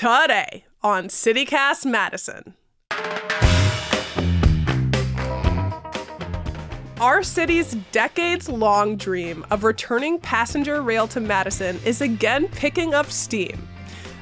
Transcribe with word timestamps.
Today 0.00 0.64
on 0.82 1.08
CityCast 1.08 1.84
Madison. 1.84 2.54
Our 6.98 7.22
city's 7.22 7.74
decades 7.92 8.48
long 8.48 8.96
dream 8.96 9.44
of 9.50 9.62
returning 9.62 10.18
passenger 10.18 10.80
rail 10.80 11.06
to 11.08 11.20
Madison 11.20 11.78
is 11.84 12.00
again 12.00 12.48
picking 12.48 12.94
up 12.94 13.10
steam. 13.10 13.68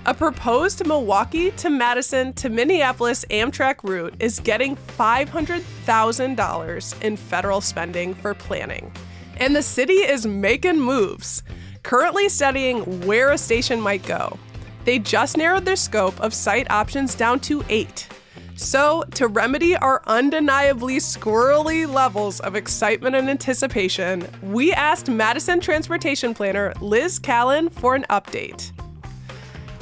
A 0.06 0.14
proposed 0.14 0.84
Milwaukee 0.84 1.52
to 1.52 1.70
Madison 1.70 2.32
to 2.32 2.48
Minneapolis 2.48 3.24
Amtrak 3.30 3.84
route 3.84 4.16
is 4.18 4.40
getting 4.40 4.74
$500,000 4.74 7.02
in 7.02 7.16
federal 7.16 7.60
spending 7.60 8.16
for 8.16 8.34
planning. 8.34 8.90
And 9.36 9.54
the 9.54 9.62
city 9.62 9.92
is 9.92 10.26
making 10.26 10.80
moves, 10.80 11.44
currently 11.84 12.28
studying 12.28 13.06
where 13.06 13.30
a 13.30 13.38
station 13.38 13.80
might 13.80 14.04
go. 14.04 14.36
They 14.88 14.98
just 14.98 15.36
narrowed 15.36 15.66
their 15.66 15.76
scope 15.76 16.18
of 16.18 16.32
site 16.32 16.70
options 16.70 17.14
down 17.14 17.40
to 17.40 17.62
eight. 17.68 18.08
So, 18.56 19.04
to 19.16 19.26
remedy 19.26 19.76
our 19.76 20.00
undeniably 20.06 20.96
squirrely 20.96 21.86
levels 21.86 22.40
of 22.40 22.56
excitement 22.56 23.14
and 23.14 23.28
anticipation, 23.28 24.26
we 24.42 24.72
asked 24.72 25.10
Madison 25.10 25.60
Transportation 25.60 26.32
Planner 26.32 26.72
Liz 26.80 27.18
Callin 27.18 27.68
for 27.68 27.96
an 27.96 28.06
update. 28.08 28.72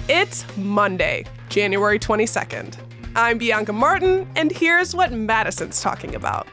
It's 0.08 0.44
Monday, 0.56 1.24
January 1.50 2.00
22nd. 2.00 2.74
I'm 3.14 3.38
Bianca 3.38 3.72
Martin, 3.72 4.28
and 4.34 4.50
here's 4.50 4.92
what 4.92 5.12
Madison's 5.12 5.80
talking 5.80 6.16
about. 6.16 6.48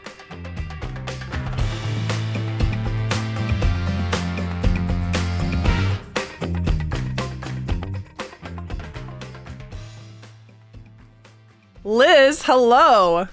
Liz, 11.86 12.44
hello. 12.44 13.28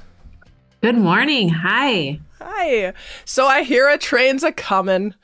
Good 0.83 0.97
morning. 0.97 1.51
Hi. 1.51 2.19
Hi. 2.41 2.93
So 3.25 3.47
I 3.47 3.63
hear 3.63 3.89
a 3.89 3.97
train's 3.97 4.43
a 4.43 4.51
comin'. 4.51 5.15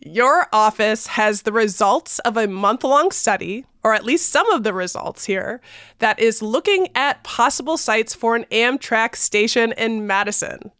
Your 0.00 0.48
office 0.54 1.06
has 1.08 1.42
the 1.42 1.52
results 1.52 2.18
of 2.20 2.38
a 2.38 2.48
month 2.48 2.82
long 2.82 3.10
study, 3.10 3.66
or 3.84 3.92
at 3.92 4.06
least 4.06 4.30
some 4.30 4.50
of 4.50 4.62
the 4.62 4.72
results 4.72 5.26
here, 5.26 5.60
that 5.98 6.18
is 6.18 6.40
looking 6.40 6.88
at 6.94 7.22
possible 7.24 7.76
sites 7.76 8.14
for 8.14 8.36
an 8.36 8.46
Amtrak 8.50 9.16
station 9.16 9.72
in 9.76 10.06
Madison. 10.06 10.70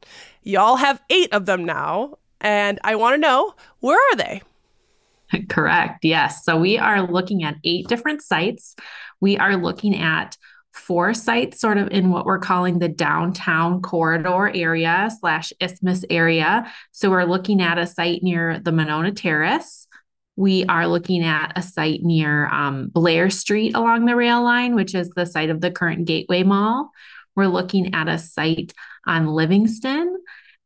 Y'all 0.43 0.77
have 0.77 1.03
eight 1.11 1.31
of 1.35 1.45
them 1.45 1.63
now, 1.63 2.17
and 2.41 2.79
I 2.85 2.97
want 2.97 3.17
to 3.17 3.21
know 3.21 3.55
where 3.81 3.99
are 3.99 4.17
they? 4.17 4.41
Correct. 5.51 6.07
Yes. 6.07 6.43
So 6.43 6.59
we 6.59 6.79
are 6.79 7.03
looking 7.03 7.45
at 7.45 7.57
eight 7.65 7.87
different 7.87 8.23
sites. 8.23 8.77
We 9.21 9.37
are 9.37 9.59
looking 9.59 9.95
at 9.95 10.39
four 10.73 11.15
sites 11.15 11.61
sort 11.61 11.79
of 11.79 11.89
in 11.89 12.11
what 12.11 12.25
we're 12.25 12.39
calling 12.39 12.79
the 12.79 12.89
downtown 12.89 13.83
corridor 13.83 14.51
area 14.55 15.11
slash 15.21 15.53
isthmus 15.61 16.05
area. 16.11 16.71
So 16.93 17.11
we're 17.11 17.25
looking 17.25 17.61
at 17.61 17.79
a 17.79 17.87
site 17.87 18.23
near 18.23 18.59
the 18.59 18.73
Monona 18.73 19.13
Terrace. 19.13 19.87
We 20.37 20.65
are 20.65 20.87
looking 20.87 21.23
at 21.25 21.53
a 21.57 21.63
site 21.63 22.03
near 22.03 22.49
um, 22.49 22.89
Blair 22.89 23.29
Street 23.29 23.75
along 23.75 24.07
the 24.07 24.17
rail 24.17 24.43
line, 24.43 24.75
which 24.75 24.95
is 24.95 25.11
the 25.11 25.27
site 25.27 25.51
of 25.51 25.61
the 25.61 25.71
current 25.71 26.07
Gateway 26.07 26.43
Mall. 26.43 26.91
We're 27.37 27.47
looking 27.47 27.95
at 27.95 28.09
a 28.09 28.19
site 28.19 28.73
on 29.07 29.27
Livingston, 29.27 30.17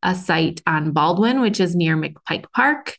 a 0.02 0.14
site 0.14 0.62
on 0.66 0.92
Baldwin, 0.92 1.40
which 1.40 1.58
is 1.58 1.74
near 1.74 1.96
McPike 1.96 2.46
Park, 2.52 2.96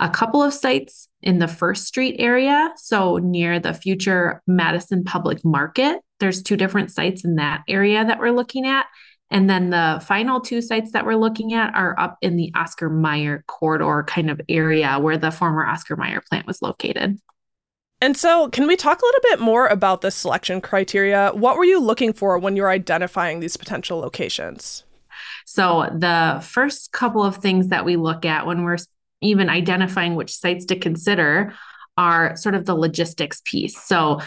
a 0.00 0.10
couple 0.10 0.42
of 0.42 0.54
sites 0.54 1.08
in 1.22 1.38
the 1.38 1.48
First 1.48 1.86
Street 1.86 2.16
area, 2.18 2.72
so 2.76 3.18
near 3.18 3.60
the 3.60 3.74
future 3.74 4.42
Madison 4.46 5.04
Public 5.04 5.44
Market. 5.44 6.00
There's 6.20 6.42
two 6.42 6.56
different 6.56 6.90
sites 6.90 7.24
in 7.24 7.36
that 7.36 7.62
area 7.68 8.04
that 8.04 8.18
we're 8.18 8.32
looking 8.32 8.66
at. 8.66 8.86
And 9.30 9.48
then 9.48 9.70
the 9.70 10.02
final 10.06 10.40
two 10.40 10.62
sites 10.62 10.92
that 10.92 11.04
we're 11.04 11.16
looking 11.16 11.52
at 11.52 11.74
are 11.74 11.98
up 11.98 12.16
in 12.22 12.36
the 12.36 12.50
Oscar 12.54 12.88
Mayer 12.88 13.44
corridor 13.46 14.04
kind 14.06 14.30
of 14.30 14.40
area 14.48 14.98
where 14.98 15.18
the 15.18 15.30
former 15.30 15.66
Oscar 15.66 15.96
Mayer 15.96 16.22
plant 16.28 16.46
was 16.46 16.62
located. 16.62 17.18
And 18.00 18.16
so, 18.16 18.48
can 18.48 18.66
we 18.66 18.76
talk 18.76 19.02
a 19.02 19.04
little 19.04 19.20
bit 19.22 19.40
more 19.40 19.66
about 19.66 20.02
the 20.02 20.10
selection 20.10 20.60
criteria? 20.60 21.32
What 21.34 21.56
were 21.56 21.64
you 21.64 21.80
looking 21.80 22.12
for 22.12 22.38
when 22.38 22.54
you're 22.54 22.70
identifying 22.70 23.40
these 23.40 23.56
potential 23.56 23.98
locations? 23.98 24.84
So, 25.46 25.90
the 25.92 26.40
first 26.46 26.92
couple 26.92 27.24
of 27.24 27.36
things 27.36 27.68
that 27.68 27.84
we 27.84 27.96
look 27.96 28.24
at 28.24 28.46
when 28.46 28.62
we're 28.62 28.76
even 29.20 29.48
identifying 29.48 30.14
which 30.14 30.32
sites 30.32 30.64
to 30.66 30.78
consider 30.78 31.54
are 31.96 32.36
sort 32.36 32.54
of 32.54 32.66
the 32.66 32.76
logistics 32.76 33.42
piece. 33.44 33.82
So, 33.82 34.20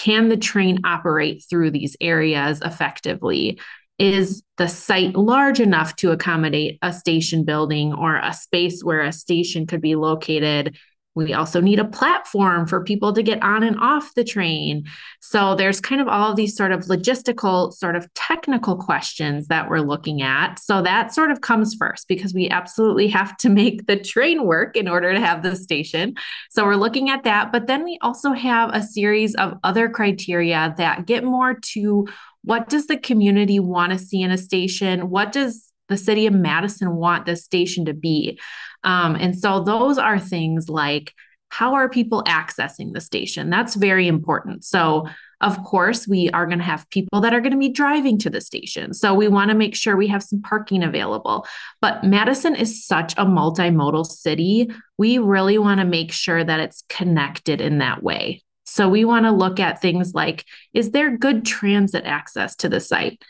can 0.00 0.30
the 0.30 0.36
train 0.38 0.78
operate 0.84 1.44
through 1.48 1.70
these 1.70 1.94
areas 2.00 2.62
effectively? 2.64 3.60
Is 3.98 4.42
the 4.56 4.66
site 4.66 5.14
large 5.14 5.60
enough 5.60 5.94
to 5.96 6.10
accommodate 6.10 6.78
a 6.80 6.90
station 6.90 7.44
building 7.44 7.92
or 7.92 8.16
a 8.16 8.32
space 8.32 8.82
where 8.82 9.02
a 9.02 9.12
station 9.12 9.66
could 9.66 9.82
be 9.82 9.96
located? 9.96 10.78
We 11.14 11.32
also 11.32 11.60
need 11.60 11.80
a 11.80 11.84
platform 11.84 12.66
for 12.66 12.84
people 12.84 13.12
to 13.12 13.22
get 13.22 13.42
on 13.42 13.62
and 13.62 13.78
off 13.80 14.14
the 14.14 14.22
train. 14.22 14.84
So 15.20 15.56
there's 15.56 15.80
kind 15.80 16.00
of 16.00 16.06
all 16.06 16.30
of 16.30 16.36
these 16.36 16.56
sort 16.56 16.70
of 16.70 16.84
logistical, 16.84 17.72
sort 17.72 17.96
of 17.96 18.12
technical 18.14 18.76
questions 18.76 19.48
that 19.48 19.68
we're 19.68 19.80
looking 19.80 20.22
at. 20.22 20.60
So 20.60 20.82
that 20.82 21.12
sort 21.12 21.32
of 21.32 21.40
comes 21.40 21.74
first 21.74 22.06
because 22.06 22.32
we 22.32 22.48
absolutely 22.48 23.08
have 23.08 23.36
to 23.38 23.48
make 23.60 23.86
the 23.86 23.98
train 23.98 24.44
work 24.44 24.76
in 24.76 24.86
order 24.86 25.12
to 25.12 25.20
have 25.20 25.42
the 25.42 25.56
station. 25.56 26.14
So 26.50 26.64
we're 26.64 26.76
looking 26.76 27.10
at 27.10 27.24
that. 27.24 27.50
But 27.50 27.66
then 27.66 27.84
we 27.84 27.98
also 28.02 28.32
have 28.32 28.70
a 28.72 28.82
series 28.82 29.34
of 29.34 29.58
other 29.64 29.88
criteria 29.88 30.74
that 30.78 31.06
get 31.06 31.24
more 31.24 31.54
to 31.54 32.06
what 32.42 32.68
does 32.68 32.86
the 32.86 32.96
community 32.96 33.58
want 33.58 33.92
to 33.92 33.98
see 33.98 34.22
in 34.22 34.30
a 34.30 34.38
station? 34.38 35.10
What 35.10 35.32
does 35.32 35.69
the 35.90 35.98
city 35.98 36.26
of 36.26 36.32
Madison 36.32 36.96
want 36.96 37.26
this 37.26 37.44
station 37.44 37.84
to 37.84 37.94
be? 37.94 38.40
Um, 38.82 39.14
and 39.16 39.38
so 39.38 39.62
those 39.62 39.98
are 39.98 40.18
things 40.18 40.70
like 40.70 41.14
how 41.50 41.74
are 41.74 41.88
people 41.88 42.22
accessing 42.24 42.92
the 42.92 43.00
station? 43.00 43.50
That's 43.50 43.74
very 43.74 44.06
important. 44.08 44.64
So, 44.64 45.08
of 45.40 45.62
course, 45.64 46.06
we 46.06 46.30
are 46.30 46.46
going 46.46 46.58
to 46.58 46.64
have 46.64 46.88
people 46.90 47.20
that 47.22 47.34
are 47.34 47.40
going 47.40 47.52
to 47.52 47.58
be 47.58 47.70
driving 47.70 48.18
to 48.18 48.30
the 48.30 48.40
station. 48.40 48.94
So, 48.94 49.14
we 49.14 49.26
want 49.26 49.50
to 49.50 49.56
make 49.56 49.74
sure 49.74 49.96
we 49.96 50.06
have 50.06 50.22
some 50.22 50.42
parking 50.42 50.82
available. 50.82 51.46
But 51.80 52.04
Madison 52.04 52.54
is 52.54 52.86
such 52.86 53.14
a 53.14 53.26
multimodal 53.26 54.06
city. 54.06 54.70
We 54.96 55.18
really 55.18 55.58
want 55.58 55.80
to 55.80 55.86
make 55.86 56.12
sure 56.12 56.42
that 56.42 56.60
it's 56.60 56.84
connected 56.88 57.60
in 57.60 57.78
that 57.78 58.02
way. 58.02 58.42
So, 58.64 58.88
we 58.88 59.04
want 59.04 59.26
to 59.26 59.32
look 59.32 59.58
at 59.58 59.82
things 59.82 60.14
like 60.14 60.44
is 60.72 60.92
there 60.92 61.16
good 61.16 61.44
transit 61.44 62.04
access 62.04 62.54
to 62.56 62.68
the 62.68 62.80
site? 62.80 63.22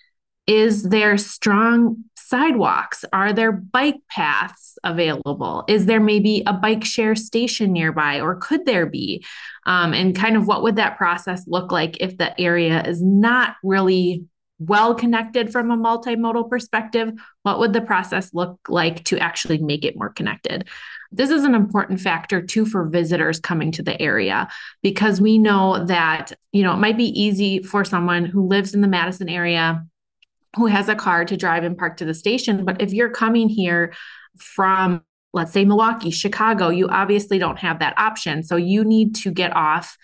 Is 0.46 0.82
there 0.82 1.16
strong 1.16 2.04
sidewalks? 2.30 3.04
Are 3.12 3.32
there 3.32 3.50
bike 3.50 4.00
paths 4.08 4.78
available? 4.84 5.64
Is 5.68 5.86
there 5.86 6.00
maybe 6.00 6.44
a 6.46 6.52
bike 6.52 6.84
share 6.84 7.16
station 7.16 7.72
nearby, 7.72 8.20
or 8.20 8.36
could 8.36 8.64
there 8.66 8.86
be? 8.86 9.24
Um, 9.66 9.92
and 9.92 10.14
kind 10.14 10.36
of 10.36 10.46
what 10.46 10.62
would 10.62 10.76
that 10.76 10.96
process 10.96 11.44
look 11.48 11.72
like 11.72 11.96
if 12.00 12.16
the 12.16 12.40
area 12.40 12.82
is 12.84 13.02
not 13.02 13.56
really 13.64 14.24
well 14.60 14.94
connected 14.94 15.50
from 15.50 15.70
a 15.70 15.76
multimodal 15.76 16.48
perspective? 16.48 17.12
What 17.42 17.58
would 17.58 17.72
the 17.72 17.80
process 17.80 18.32
look 18.32 18.60
like 18.68 19.04
to 19.06 19.18
actually 19.18 19.58
make 19.58 19.84
it 19.84 19.96
more 19.96 20.10
connected? 20.10 20.68
This 21.10 21.30
is 21.30 21.42
an 21.42 21.56
important 21.56 22.00
factor 22.00 22.40
too 22.40 22.64
for 22.64 22.88
visitors 22.88 23.40
coming 23.40 23.72
to 23.72 23.82
the 23.82 24.00
area 24.00 24.48
because 24.82 25.20
we 25.20 25.38
know 25.38 25.84
that, 25.86 26.32
you 26.52 26.62
know, 26.62 26.74
it 26.74 26.78
might 26.78 26.96
be 26.96 27.20
easy 27.20 27.62
for 27.62 27.84
someone 27.84 28.24
who 28.24 28.46
lives 28.46 28.72
in 28.72 28.82
the 28.82 28.88
Madison 28.88 29.28
area 29.28 29.84
who 30.56 30.66
has 30.66 30.88
a 30.88 30.94
car 30.94 31.24
to 31.24 31.36
drive 31.36 31.64
and 31.64 31.78
park 31.78 31.96
to 31.98 32.04
the 32.04 32.14
station. 32.14 32.64
But 32.64 32.80
if 32.80 32.92
you're 32.92 33.10
coming 33.10 33.48
here 33.48 33.92
from, 34.36 35.02
let's 35.32 35.52
say, 35.52 35.64
Milwaukee, 35.64 36.10
Chicago, 36.10 36.68
you 36.68 36.88
obviously 36.88 37.38
don't 37.38 37.58
have 37.58 37.78
that 37.78 37.98
option. 37.98 38.42
So 38.42 38.56
you 38.56 38.84
need 38.84 39.14
to 39.16 39.30
get 39.30 39.54
off 39.54 39.96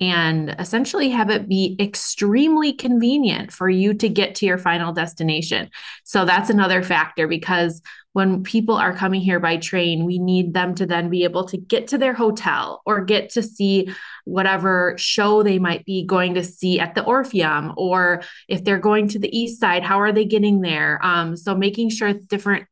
and 0.00 0.54
essentially 0.58 1.08
have 1.10 1.30
it 1.30 1.48
be 1.48 1.76
extremely 1.78 2.72
convenient 2.72 3.52
for 3.52 3.68
you 3.68 3.94
to 3.94 4.08
get 4.08 4.34
to 4.36 4.46
your 4.46 4.58
final 4.58 4.92
destination. 4.92 5.70
So 6.02 6.24
that's 6.24 6.50
another 6.50 6.82
factor 6.82 7.28
because 7.28 7.80
when 8.14 8.44
people 8.44 8.76
are 8.76 8.94
coming 8.94 9.20
here 9.20 9.40
by 9.40 9.56
train, 9.56 10.04
we 10.04 10.18
need 10.18 10.54
them 10.54 10.74
to 10.76 10.86
then 10.86 11.10
be 11.10 11.24
able 11.24 11.44
to 11.46 11.56
get 11.56 11.88
to 11.88 11.98
their 11.98 12.14
hotel 12.14 12.80
or 12.86 13.04
get 13.04 13.30
to 13.30 13.42
see 13.42 13.92
whatever 14.24 14.94
show 14.96 15.42
they 15.42 15.58
might 15.58 15.84
be 15.84 16.04
going 16.04 16.34
to 16.34 16.44
see 16.44 16.78
at 16.78 16.94
the 16.94 17.04
Orpheum, 17.04 17.74
or 17.76 18.22
if 18.48 18.62
they're 18.62 18.78
going 18.78 19.08
to 19.08 19.18
the 19.18 19.36
east 19.36 19.58
side, 19.60 19.82
how 19.82 20.00
are 20.00 20.12
they 20.12 20.24
getting 20.24 20.60
there? 20.60 21.00
Um, 21.02 21.36
so 21.36 21.56
making 21.56 21.90
sure 21.90 22.12
different 22.12 22.66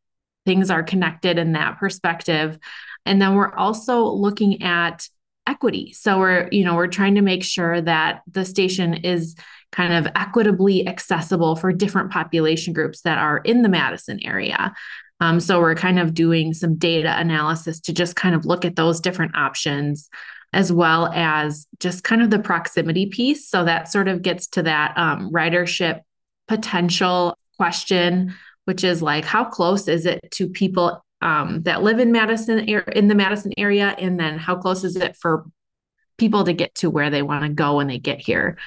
things 0.46 0.70
are 0.70 0.84
connected 0.84 1.38
in 1.38 1.52
that 1.52 1.76
perspective. 1.78 2.56
And 3.04 3.20
then 3.20 3.34
we're 3.34 3.54
also 3.54 4.04
looking 4.04 4.62
at 4.62 5.08
equity. 5.48 5.92
So 5.92 6.20
we're, 6.20 6.48
you 6.52 6.64
know, 6.64 6.76
we're 6.76 6.86
trying 6.86 7.16
to 7.16 7.20
make 7.20 7.42
sure 7.42 7.80
that 7.80 8.22
the 8.30 8.44
station 8.44 8.94
is 8.94 9.34
kind 9.72 9.92
of 9.94 10.12
equitably 10.14 10.86
accessible 10.86 11.56
for 11.56 11.72
different 11.72 12.12
population 12.12 12.72
groups 12.74 13.00
that 13.02 13.18
are 13.18 13.38
in 13.38 13.62
the 13.62 13.68
Madison 13.68 14.20
area. 14.22 14.72
Um, 15.22 15.38
so 15.38 15.60
we're 15.60 15.76
kind 15.76 16.00
of 16.00 16.14
doing 16.14 16.52
some 16.52 16.74
data 16.74 17.16
analysis 17.16 17.78
to 17.82 17.92
just 17.92 18.16
kind 18.16 18.34
of 18.34 18.44
look 18.44 18.64
at 18.64 18.74
those 18.74 18.98
different 18.98 19.36
options 19.36 20.08
as 20.52 20.72
well 20.72 21.12
as 21.14 21.68
just 21.78 22.02
kind 22.02 22.22
of 22.22 22.30
the 22.30 22.40
proximity 22.40 23.06
piece. 23.06 23.48
So 23.48 23.64
that 23.64 23.88
sort 23.88 24.08
of 24.08 24.22
gets 24.22 24.48
to 24.48 24.64
that 24.64 24.98
um, 24.98 25.30
ridership 25.30 26.00
potential 26.48 27.38
question, 27.56 28.34
which 28.64 28.82
is 28.82 29.00
like, 29.00 29.24
how 29.24 29.44
close 29.44 29.86
is 29.86 30.06
it 30.06 30.28
to 30.32 30.48
people 30.48 31.04
um, 31.20 31.62
that 31.62 31.84
live 31.84 32.00
in 32.00 32.10
Madison 32.10 32.58
in 32.58 33.06
the 33.06 33.14
Madison 33.14 33.52
area, 33.56 33.94
and 33.96 34.18
then 34.18 34.38
how 34.38 34.56
close 34.56 34.82
is 34.82 34.96
it 34.96 35.14
for 35.14 35.44
people 36.18 36.42
to 36.42 36.52
get 36.52 36.74
to 36.74 36.90
where 36.90 37.10
they 37.10 37.22
want 37.22 37.44
to 37.44 37.48
go 37.48 37.76
when 37.76 37.86
they 37.86 37.98
get 37.98 38.20
here? 38.20 38.58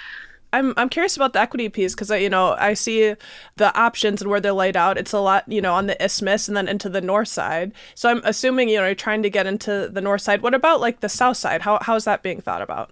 I'm 0.55 0.73
I'm 0.77 0.89
curious 0.89 1.15
about 1.15 1.33
the 1.33 1.39
equity 1.41 1.69
piece 1.69 1.93
because 1.93 2.09
I 2.09 2.17
you 2.17 2.29
know 2.29 2.55
I 2.57 2.73
see 2.73 3.15
the 3.57 3.77
options 3.77 4.21
and 4.21 4.31
where 4.31 4.39
they're 4.39 4.53
laid 4.53 4.77
out. 4.77 4.97
It's 4.97 5.13
a 5.13 5.19
lot 5.19 5.43
you 5.47 5.61
know 5.61 5.73
on 5.73 5.87
the 5.87 6.03
isthmus 6.03 6.47
and 6.47 6.55
then 6.55 6.67
into 6.67 6.89
the 6.89 7.01
north 7.01 7.27
side. 7.27 7.73
So 7.93 8.09
I'm 8.09 8.21
assuming 8.23 8.69
you 8.69 8.77
know 8.77 8.85
you're 8.85 8.95
trying 8.95 9.23
to 9.23 9.29
get 9.29 9.45
into 9.45 9.89
the 9.91 10.01
north 10.01 10.21
side. 10.21 10.41
What 10.41 10.53
about 10.53 10.79
like 10.81 11.01
the 11.01 11.09
south 11.09 11.37
side? 11.37 11.61
How 11.61 11.79
how 11.81 11.95
is 11.95 12.05
that 12.05 12.23
being 12.23 12.41
thought 12.41 12.61
about? 12.61 12.91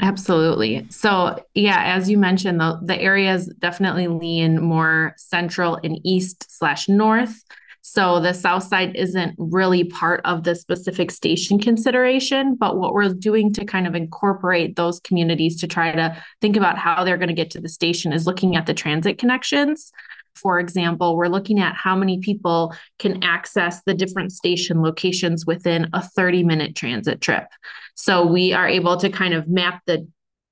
Absolutely. 0.00 0.86
So 0.90 1.42
yeah, 1.54 1.82
as 1.84 2.08
you 2.10 2.18
mentioned, 2.18 2.60
the 2.60 2.78
the 2.82 2.98
areas 3.00 3.46
definitely 3.58 4.08
lean 4.08 4.60
more 4.62 5.14
central 5.16 5.78
and 5.82 5.98
east 6.04 6.50
slash 6.50 6.88
north. 6.88 7.44
So 7.88 8.18
the 8.18 8.32
south 8.32 8.64
side 8.64 8.96
isn't 8.96 9.36
really 9.38 9.84
part 9.84 10.20
of 10.24 10.42
the 10.42 10.56
specific 10.56 11.12
station 11.12 11.60
consideration, 11.60 12.56
but 12.56 12.76
what 12.76 12.92
we're 12.92 13.14
doing 13.14 13.52
to 13.52 13.64
kind 13.64 13.86
of 13.86 13.94
incorporate 13.94 14.74
those 14.74 14.98
communities 14.98 15.60
to 15.60 15.68
try 15.68 15.92
to 15.92 16.20
think 16.40 16.56
about 16.56 16.78
how 16.78 17.04
they're 17.04 17.16
going 17.16 17.28
to 17.28 17.32
get 17.32 17.52
to 17.52 17.60
the 17.60 17.68
station 17.68 18.12
is 18.12 18.26
looking 18.26 18.56
at 18.56 18.66
the 18.66 18.74
transit 18.74 19.18
connections. 19.18 19.92
For 20.34 20.58
example, 20.58 21.16
we're 21.16 21.28
looking 21.28 21.60
at 21.60 21.76
how 21.76 21.94
many 21.94 22.18
people 22.18 22.74
can 22.98 23.22
access 23.22 23.80
the 23.84 23.94
different 23.94 24.32
station 24.32 24.82
locations 24.82 25.46
within 25.46 25.88
a 25.92 26.02
30 26.02 26.42
minute 26.42 26.74
transit 26.74 27.20
trip. 27.20 27.46
So 27.94 28.26
we 28.26 28.52
are 28.52 28.66
able 28.66 28.96
to 28.96 29.10
kind 29.10 29.32
of 29.32 29.46
map 29.46 29.80
the 29.86 30.08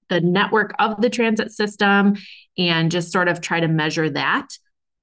the 0.09 0.21
network 0.21 0.73
of 0.79 1.01
the 1.01 1.11
transit 1.11 1.51
system 1.51 2.15
and 2.57 2.93
just 2.93 3.11
sort 3.11 3.27
of 3.27 3.41
try 3.41 3.59
to 3.59 3.67
measure 3.67 4.09
that 4.11 4.47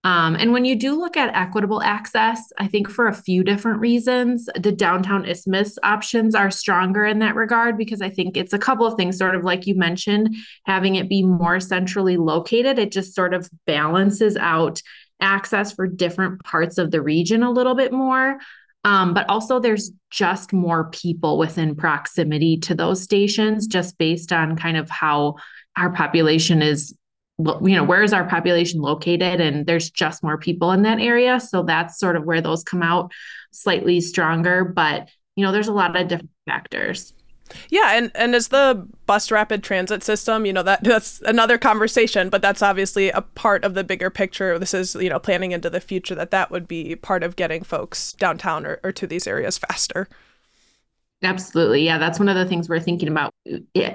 um, 0.03 0.35
and 0.35 0.51
when 0.51 0.65
you 0.65 0.75
do 0.75 0.99
look 0.99 1.15
at 1.15 1.35
equitable 1.35 1.81
access, 1.83 2.51
I 2.57 2.67
think 2.67 2.89
for 2.89 3.07
a 3.07 3.13
few 3.13 3.43
different 3.43 3.79
reasons, 3.79 4.49
the 4.59 4.71
downtown 4.71 5.25
isthmus 5.25 5.77
options 5.83 6.33
are 6.33 6.49
stronger 6.49 7.05
in 7.05 7.19
that 7.19 7.35
regard 7.35 7.77
because 7.77 8.01
I 8.01 8.09
think 8.09 8.35
it's 8.35 8.53
a 8.53 8.59
couple 8.59 8.87
of 8.87 8.95
things, 8.95 9.19
sort 9.19 9.35
of 9.35 9.43
like 9.43 9.67
you 9.67 9.75
mentioned, 9.75 10.35
having 10.65 10.95
it 10.95 11.07
be 11.07 11.21
more 11.21 11.59
centrally 11.59 12.17
located, 12.17 12.79
it 12.79 12.91
just 12.91 13.13
sort 13.13 13.35
of 13.35 13.47
balances 13.67 14.35
out 14.37 14.81
access 15.19 15.71
for 15.71 15.85
different 15.85 16.43
parts 16.43 16.79
of 16.79 16.89
the 16.89 17.01
region 17.01 17.43
a 17.43 17.51
little 17.51 17.75
bit 17.75 17.93
more. 17.93 18.39
Um, 18.83 19.13
but 19.13 19.29
also, 19.29 19.59
there's 19.59 19.91
just 20.09 20.51
more 20.51 20.89
people 20.89 21.37
within 21.37 21.75
proximity 21.75 22.57
to 22.61 22.73
those 22.73 23.03
stations, 23.03 23.67
just 23.67 23.99
based 23.99 24.33
on 24.33 24.57
kind 24.57 24.77
of 24.77 24.89
how 24.89 25.35
our 25.77 25.91
population 25.91 26.63
is 26.63 26.95
you 27.61 27.75
know 27.75 27.83
where 27.83 28.03
is 28.03 28.13
our 28.13 28.27
population 28.27 28.81
located? 28.81 29.41
And 29.41 29.65
there's 29.65 29.89
just 29.89 30.23
more 30.23 30.37
people 30.37 30.71
in 30.71 30.83
that 30.83 30.99
area. 30.99 31.39
So 31.39 31.63
that's 31.63 31.99
sort 31.99 32.15
of 32.15 32.25
where 32.25 32.41
those 32.41 32.63
come 32.63 32.83
out 32.83 33.11
slightly 33.51 34.01
stronger. 34.01 34.65
But 34.65 35.09
you 35.35 35.45
know 35.45 35.51
there's 35.51 35.67
a 35.67 35.73
lot 35.73 35.95
of 35.95 36.07
different 36.07 36.29
factors. 36.45 37.13
Yeah, 37.69 37.93
and 37.93 38.11
and 38.15 38.35
as 38.35 38.49
the 38.49 38.87
bus 39.05 39.31
rapid 39.31 39.63
transit 39.63 40.03
system, 40.03 40.45
you 40.45 40.53
know 40.53 40.63
that 40.63 40.83
that's 40.83 41.21
another 41.21 41.57
conversation, 41.57 42.29
but 42.29 42.41
that's 42.41 42.61
obviously 42.61 43.09
a 43.09 43.21
part 43.21 43.63
of 43.63 43.73
the 43.73 43.83
bigger 43.83 44.09
picture. 44.09 44.57
This 44.57 44.73
is 44.73 44.95
you 44.95 45.09
know 45.09 45.19
planning 45.19 45.51
into 45.51 45.69
the 45.69 45.81
future 45.81 46.15
that 46.15 46.31
that 46.31 46.51
would 46.51 46.67
be 46.67 46.95
part 46.95 47.23
of 47.23 47.35
getting 47.35 47.63
folks 47.63 48.13
downtown 48.13 48.65
or, 48.65 48.79
or 48.83 48.91
to 48.93 49.07
these 49.07 49.27
areas 49.27 49.57
faster. 49.57 50.07
Absolutely. 51.23 51.85
Yeah, 51.85 51.99
that's 51.99 52.17
one 52.17 52.29
of 52.29 52.35
the 52.35 52.47
things 52.47 52.67
we're 52.67 52.79
thinking 52.79 53.07
about. 53.07 53.31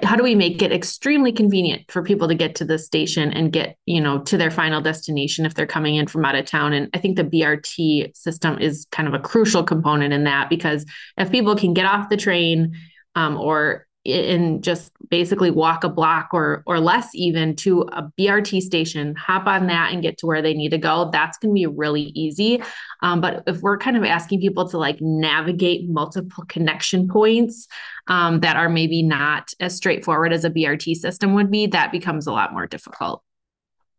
How 0.05 0.15
do 0.15 0.23
we 0.23 0.37
make 0.37 0.63
it 0.63 0.71
extremely 0.71 1.33
convenient 1.33 1.91
for 1.91 2.03
people 2.05 2.29
to 2.29 2.37
get 2.37 2.55
to 2.57 2.65
the 2.65 2.79
station 2.79 3.33
and 3.33 3.53
get, 3.53 3.77
you 3.85 4.01
know, 4.01 4.21
to 4.23 4.37
their 4.37 4.51
final 4.51 4.81
destination 4.81 5.45
if 5.45 5.55
they're 5.55 5.67
coming 5.67 5.97
in 5.97 6.07
from 6.07 6.25
out 6.25 6.37
of 6.37 6.47
town? 6.47 6.73
And 6.73 6.89
I 6.95 6.99
think 6.99 7.17
the 7.17 7.25
BRT 7.25 8.17
system 8.17 8.59
is 8.61 8.87
kind 8.93 9.09
of 9.09 9.15
a 9.15 9.19
crucial 9.19 9.65
component 9.65 10.13
in 10.13 10.23
that 10.25 10.49
because 10.49 10.87
if 11.17 11.33
people 11.33 11.57
can 11.57 11.75
get 11.75 11.87
off 11.87 12.11
the 12.11 12.17
train 12.17 12.77
um, 13.17 13.37
or 13.37 13.89
and 14.07 14.63
just 14.63 14.93
basically 15.11 15.51
walk 15.51 15.85
a 15.85 15.89
block 15.89 16.31
or 16.33 16.63
or 16.67 16.81
less 16.81 17.15
even 17.15 17.55
to 17.57 17.83
a 17.93 18.11
BRT 18.19 18.61
station, 18.61 19.15
hop 19.15 19.47
on 19.47 19.67
that 19.67 19.93
and 19.93 20.03
get 20.03 20.19
to 20.19 20.27
where 20.27 20.43
they 20.43 20.55
need 20.55 20.71
to 20.71 20.79
go. 20.79 21.11
That's 21.13 21.39
going 21.39 21.55
to 21.55 21.59
be 21.59 21.67
really 21.67 22.13
easy. 22.15 22.63
Um, 23.03 23.21
but 23.21 23.43
if 23.47 23.61
we're 23.61 23.79
kind 23.79 23.97
of 23.97 24.05
asking 24.05 24.41
people 24.41 24.69
to 24.71 24.79
like 24.79 25.01
navigate 25.01 25.89
multiple 25.89 26.45
connection 26.49 27.09
points 27.09 27.69
um, 28.09 28.41
that 28.41 28.57
are 28.57 28.69
maybe 28.69 29.03
not 29.03 29.53
as 29.61 29.77
straightforward 29.77 30.33
as 30.33 30.45
a 30.45 30.51
BRT 30.51 30.95
system 30.97 31.35
would 31.35 31.51
be, 31.51 31.67
that 31.69 31.93
becomes 31.93 32.27
a 32.27 32.33
lot 32.33 32.53
more 32.53 32.67
difficult. 32.67 33.23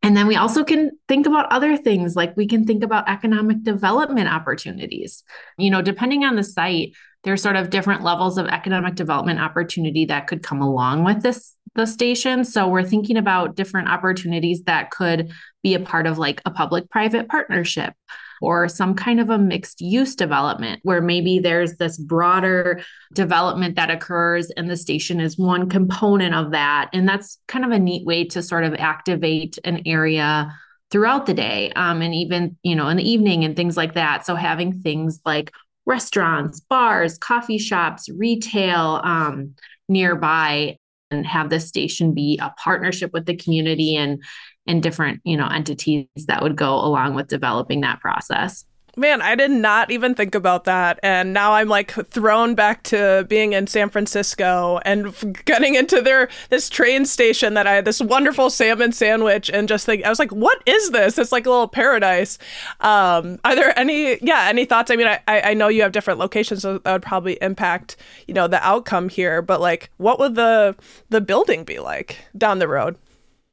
And 0.03 0.15
then 0.15 0.27
we 0.27 0.35
also 0.35 0.63
can 0.63 0.91
think 1.07 1.25
about 1.25 1.51
other 1.51 1.75
things 1.75 2.15
like 2.15 2.37
we 2.37 2.47
can 2.47 2.65
think 2.65 2.83
about 2.83 3.09
economic 3.09 3.63
development 3.63 4.29
opportunities. 4.29 5.23
You 5.57 5.71
know, 5.71 5.81
depending 5.81 6.23
on 6.23 6.35
the 6.35 6.43
site, 6.43 6.93
there's 7.27 7.41
sort 7.41 7.57
of 7.57 7.69
different 7.69 8.03
levels 8.03 8.37
of 8.37 8.47
economic 8.47 8.95
development 8.95 9.37
opportunity 9.37 10.05
that 10.05 10.27
could 10.27 10.41
come 10.41 10.61
along 10.61 11.03
with 11.03 11.21
this 11.23 11.55
the 11.75 11.85
station. 11.85 12.45
So 12.45 12.69
we're 12.69 12.85
thinking 12.85 13.17
about 13.17 13.57
different 13.57 13.89
opportunities 13.89 14.63
that 14.63 14.91
could 14.91 15.33
be 15.61 15.73
a 15.73 15.79
part 15.81 16.07
of 16.07 16.17
like 16.17 16.41
a 16.45 16.51
public 16.51 16.89
private 16.89 17.27
partnership 17.27 17.93
or 18.41 18.69
some 18.69 18.95
kind 18.95 19.19
of 19.19 19.29
a 19.29 19.37
mixed 19.37 19.81
use 19.81 20.15
development 20.15 20.79
where 20.83 21.01
maybe 21.01 21.37
there's 21.37 21.75
this 21.75 21.97
broader 21.97 22.81
development 23.13 23.75
that 23.75 23.91
occurs 23.91 24.49
and 24.51 24.69
the 24.69 24.77
station 24.77 25.19
is 25.19 25.37
one 25.37 25.67
component 25.67 26.33
of 26.33 26.51
that. 26.51 26.89
And 26.93 27.09
that's 27.09 27.39
kind 27.49 27.65
of 27.65 27.71
a 27.71 27.79
neat 27.79 28.05
way 28.05 28.23
to 28.23 28.41
sort 28.41 28.63
of 28.63 28.73
activate 28.75 29.59
an 29.65 29.81
area 29.85 30.55
throughout 30.91 31.25
the 31.25 31.33
day 31.33 31.73
um, 31.75 32.01
and 32.01 32.15
even 32.15 32.55
you 32.63 32.73
know 32.73 32.87
in 32.87 32.95
the 32.95 33.09
evening 33.09 33.43
and 33.43 33.57
things 33.57 33.75
like 33.75 33.95
that. 33.95 34.25
So 34.25 34.35
having 34.35 34.79
things 34.79 35.19
like 35.25 35.51
restaurants, 35.87 36.59
bars, 36.59 37.17
coffee 37.17 37.57
shops, 37.57 38.09
retail 38.09 39.01
um, 39.03 39.55
nearby, 39.89 40.77
and 41.09 41.25
have 41.25 41.49
this 41.49 41.67
station 41.67 42.13
be 42.13 42.37
a 42.41 42.53
partnership 42.61 43.11
with 43.13 43.25
the 43.25 43.35
community 43.35 43.95
and 43.95 44.21
and 44.67 44.83
different 44.83 45.21
you 45.23 45.37
know 45.37 45.47
entities 45.47 46.05
that 46.27 46.43
would 46.43 46.57
go 46.57 46.75
along 46.75 47.15
with 47.15 47.27
developing 47.27 47.81
that 47.81 48.01
process. 48.01 48.65
Man, 48.99 49.21
I 49.21 49.35
did 49.35 49.51
not 49.51 49.91
even 49.91 50.15
think 50.15 50.33
about 50.33 50.63
that. 50.63 50.99
And 51.03 51.31
now 51.31 51.53
I'm 51.53 51.69
like 51.69 51.91
thrown 51.91 52.55
back 52.55 52.81
to 52.85 53.27
being 53.29 53.53
in 53.53 53.67
San 53.67 53.91
Francisco 53.91 54.79
and 54.85 55.13
getting 55.45 55.75
into 55.75 56.01
their 56.01 56.29
this 56.49 56.67
train 56.67 57.05
station 57.05 57.53
that 57.53 57.67
I 57.67 57.73
had 57.73 57.85
this 57.85 58.01
wonderful 58.01 58.49
salmon 58.49 58.91
sandwich 58.91 59.51
and 59.51 59.67
just 59.67 59.85
think 59.85 60.03
I 60.03 60.09
was 60.09 60.17
like, 60.17 60.31
what 60.31 60.63
is 60.65 60.89
this? 60.89 61.19
It's 61.19 61.31
like 61.31 61.45
a 61.45 61.51
little 61.51 61.67
paradise. 61.67 62.39
Um, 62.81 63.39
are 63.45 63.55
there 63.55 63.77
any 63.77 64.17
yeah, 64.23 64.47
any 64.49 64.65
thoughts? 64.65 64.89
I 64.89 64.95
mean, 64.95 65.07
I, 65.07 65.21
I 65.27 65.53
know 65.53 65.67
you 65.67 65.83
have 65.83 65.91
different 65.91 66.19
locations, 66.19 66.63
so 66.63 66.79
that 66.79 66.91
would 66.91 67.03
probably 67.03 67.37
impact, 67.39 67.97
you 68.27 68.33
know, 68.33 68.47
the 68.47 68.65
outcome 68.67 69.09
here, 69.09 69.43
but 69.43 69.61
like 69.61 69.91
what 69.97 70.17
would 70.17 70.33
the 70.33 70.75
the 71.09 71.21
building 71.21 71.63
be 71.65 71.77
like 71.77 72.17
down 72.35 72.57
the 72.57 72.67
road? 72.67 72.95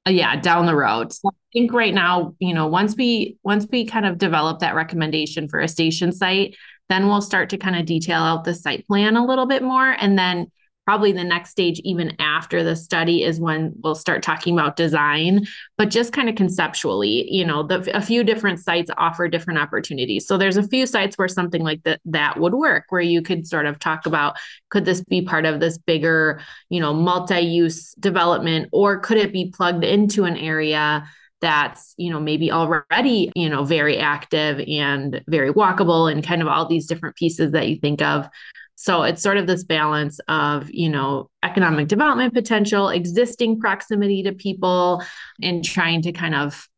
Uh, 0.06 0.10
yeah 0.10 0.36
down 0.36 0.66
the 0.66 0.76
road. 0.76 1.12
So 1.12 1.28
i 1.28 1.32
think 1.52 1.72
right 1.72 1.94
now 1.94 2.34
you 2.38 2.52
know 2.52 2.66
once 2.66 2.94
we 2.96 3.38
once 3.42 3.66
we 3.70 3.86
kind 3.86 4.04
of 4.04 4.18
develop 4.18 4.58
that 4.58 4.74
recommendation 4.74 5.48
for 5.48 5.60
a 5.60 5.68
station 5.68 6.12
site 6.12 6.56
then 6.88 7.08
we'll 7.08 7.22
start 7.22 7.50
to 7.50 7.58
kind 7.58 7.76
of 7.76 7.86
detail 7.86 8.20
out 8.20 8.44
the 8.44 8.54
site 8.54 8.86
plan 8.86 9.16
a 9.16 9.24
little 9.24 9.46
bit 9.46 9.62
more. 9.62 9.90
And 9.98 10.18
then 10.18 10.50
probably 10.84 11.12
the 11.12 11.24
next 11.24 11.50
stage 11.50 11.80
even 11.84 12.14
after 12.18 12.62
the 12.62 12.76
study 12.76 13.22
is 13.22 13.40
when 13.40 13.72
we'll 13.82 13.94
start 13.94 14.22
talking 14.22 14.54
about 14.54 14.76
design, 14.76 15.46
but 15.78 15.90
just 15.90 16.12
kind 16.12 16.28
of 16.28 16.34
conceptually, 16.34 17.26
you 17.30 17.44
know, 17.44 17.62
the, 17.62 17.96
a 17.96 18.00
few 18.00 18.22
different 18.22 18.60
sites 18.60 18.90
offer 18.98 19.28
different 19.28 19.58
opportunities. 19.58 20.26
So 20.26 20.36
there's 20.36 20.56
a 20.56 20.68
few 20.68 20.86
sites 20.86 21.16
where 21.16 21.28
something 21.28 21.62
like 21.62 21.82
that 21.84 22.00
that 22.06 22.38
would 22.38 22.54
work, 22.54 22.84
where 22.90 23.00
you 23.00 23.22
could 23.22 23.46
sort 23.46 23.66
of 23.66 23.78
talk 23.78 24.06
about 24.06 24.36
could 24.68 24.84
this 24.84 25.02
be 25.02 25.22
part 25.22 25.46
of 25.46 25.60
this 25.60 25.78
bigger, 25.78 26.40
you 26.68 26.80
know, 26.80 26.92
multi-use 26.92 27.94
development, 27.94 28.68
or 28.72 28.98
could 28.98 29.16
it 29.16 29.32
be 29.32 29.50
plugged 29.54 29.84
into 29.84 30.24
an 30.24 30.36
area 30.36 31.08
that's 31.40 31.92
you 31.98 32.10
know 32.10 32.20
maybe 32.20 32.50
already 32.50 33.30
you 33.34 33.50
know 33.50 33.64
very 33.64 33.98
active 33.98 34.64
and 34.66 35.22
very 35.26 35.52
walkable 35.52 36.10
and 36.10 36.24
kind 36.24 36.40
of 36.40 36.48
all 36.48 36.66
these 36.66 36.86
different 36.86 37.16
pieces 37.16 37.52
that 37.52 37.68
you 37.68 37.76
think 37.76 38.00
of 38.00 38.26
so 38.76 39.02
it's 39.02 39.22
sort 39.22 39.36
of 39.36 39.46
this 39.46 39.64
balance 39.64 40.18
of, 40.28 40.70
you 40.70 40.88
know, 40.88 41.30
economic 41.42 41.88
development 41.88 42.34
potential, 42.34 42.88
existing 42.88 43.60
proximity 43.60 44.22
to 44.24 44.32
people, 44.32 45.02
and 45.42 45.64
trying 45.64 46.02
to 46.02 46.12
kind 46.12 46.34
of 46.34 46.68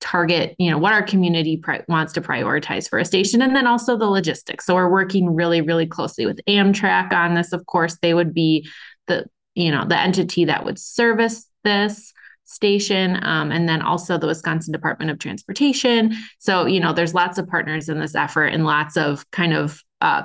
target, 0.00 0.54
you 0.58 0.70
know, 0.70 0.78
what 0.78 0.92
our 0.92 1.02
community 1.02 1.56
pri- 1.56 1.84
wants 1.88 2.12
to 2.14 2.20
prioritize 2.20 2.88
for 2.88 2.98
a 2.98 3.04
station, 3.04 3.42
and 3.42 3.54
then 3.54 3.66
also 3.66 3.96
the 3.96 4.06
logistics. 4.06 4.66
So 4.66 4.74
we're 4.74 4.90
working 4.90 5.34
really, 5.34 5.60
really 5.60 5.86
closely 5.86 6.26
with 6.26 6.40
Amtrak 6.48 7.12
on 7.12 7.34
this. 7.34 7.52
Of 7.52 7.66
course, 7.66 7.98
they 8.00 8.14
would 8.14 8.34
be 8.34 8.68
the, 9.06 9.26
you 9.54 9.70
know, 9.70 9.84
the 9.86 9.98
entity 9.98 10.46
that 10.46 10.64
would 10.64 10.78
service 10.78 11.46
this 11.62 12.12
station 12.46 13.18
um, 13.24 13.50
and 13.50 13.66
then 13.68 13.80
also 13.80 14.18
the 14.18 14.26
wisconsin 14.26 14.70
department 14.70 15.10
of 15.10 15.18
transportation 15.18 16.14
so 16.38 16.66
you 16.66 16.78
know 16.78 16.92
there's 16.92 17.14
lots 17.14 17.38
of 17.38 17.48
partners 17.48 17.88
in 17.88 17.98
this 17.98 18.14
effort 18.14 18.48
and 18.48 18.66
lots 18.66 18.98
of 18.98 19.28
kind 19.30 19.54
of 19.54 19.82
uh, 20.02 20.24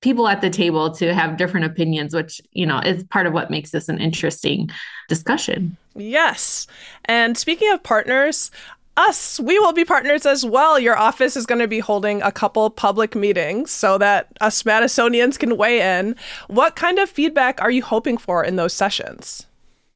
people 0.00 0.28
at 0.28 0.40
the 0.40 0.50
table 0.50 0.92
to 0.94 1.12
have 1.12 1.36
different 1.36 1.66
opinions, 1.66 2.14
which, 2.14 2.40
you 2.52 2.66
know, 2.66 2.78
is 2.80 3.02
part 3.04 3.26
of 3.26 3.32
what 3.32 3.50
makes 3.50 3.70
this 3.70 3.88
an 3.88 3.98
interesting 3.98 4.70
discussion. 5.08 5.76
Yes. 5.94 6.66
And 7.06 7.36
speaking 7.36 7.72
of 7.72 7.82
partners, 7.82 8.50
us, 8.96 9.38
we 9.40 9.58
will 9.58 9.72
be 9.72 9.84
partners 9.84 10.26
as 10.26 10.44
well. 10.44 10.78
Your 10.78 10.96
office 10.96 11.36
is 11.36 11.46
going 11.46 11.60
to 11.60 11.68
be 11.68 11.78
holding 11.78 12.20
a 12.22 12.32
couple 12.32 12.68
public 12.70 13.14
meetings 13.14 13.70
so 13.70 13.96
that 13.98 14.28
us 14.40 14.62
Madisonians 14.64 15.38
can 15.38 15.56
weigh 15.56 15.80
in. 15.98 16.16
What 16.48 16.76
kind 16.76 16.98
of 16.98 17.08
feedback 17.08 17.60
are 17.62 17.70
you 17.70 17.82
hoping 17.82 18.18
for 18.18 18.44
in 18.44 18.56
those 18.56 18.72
sessions? 18.72 19.46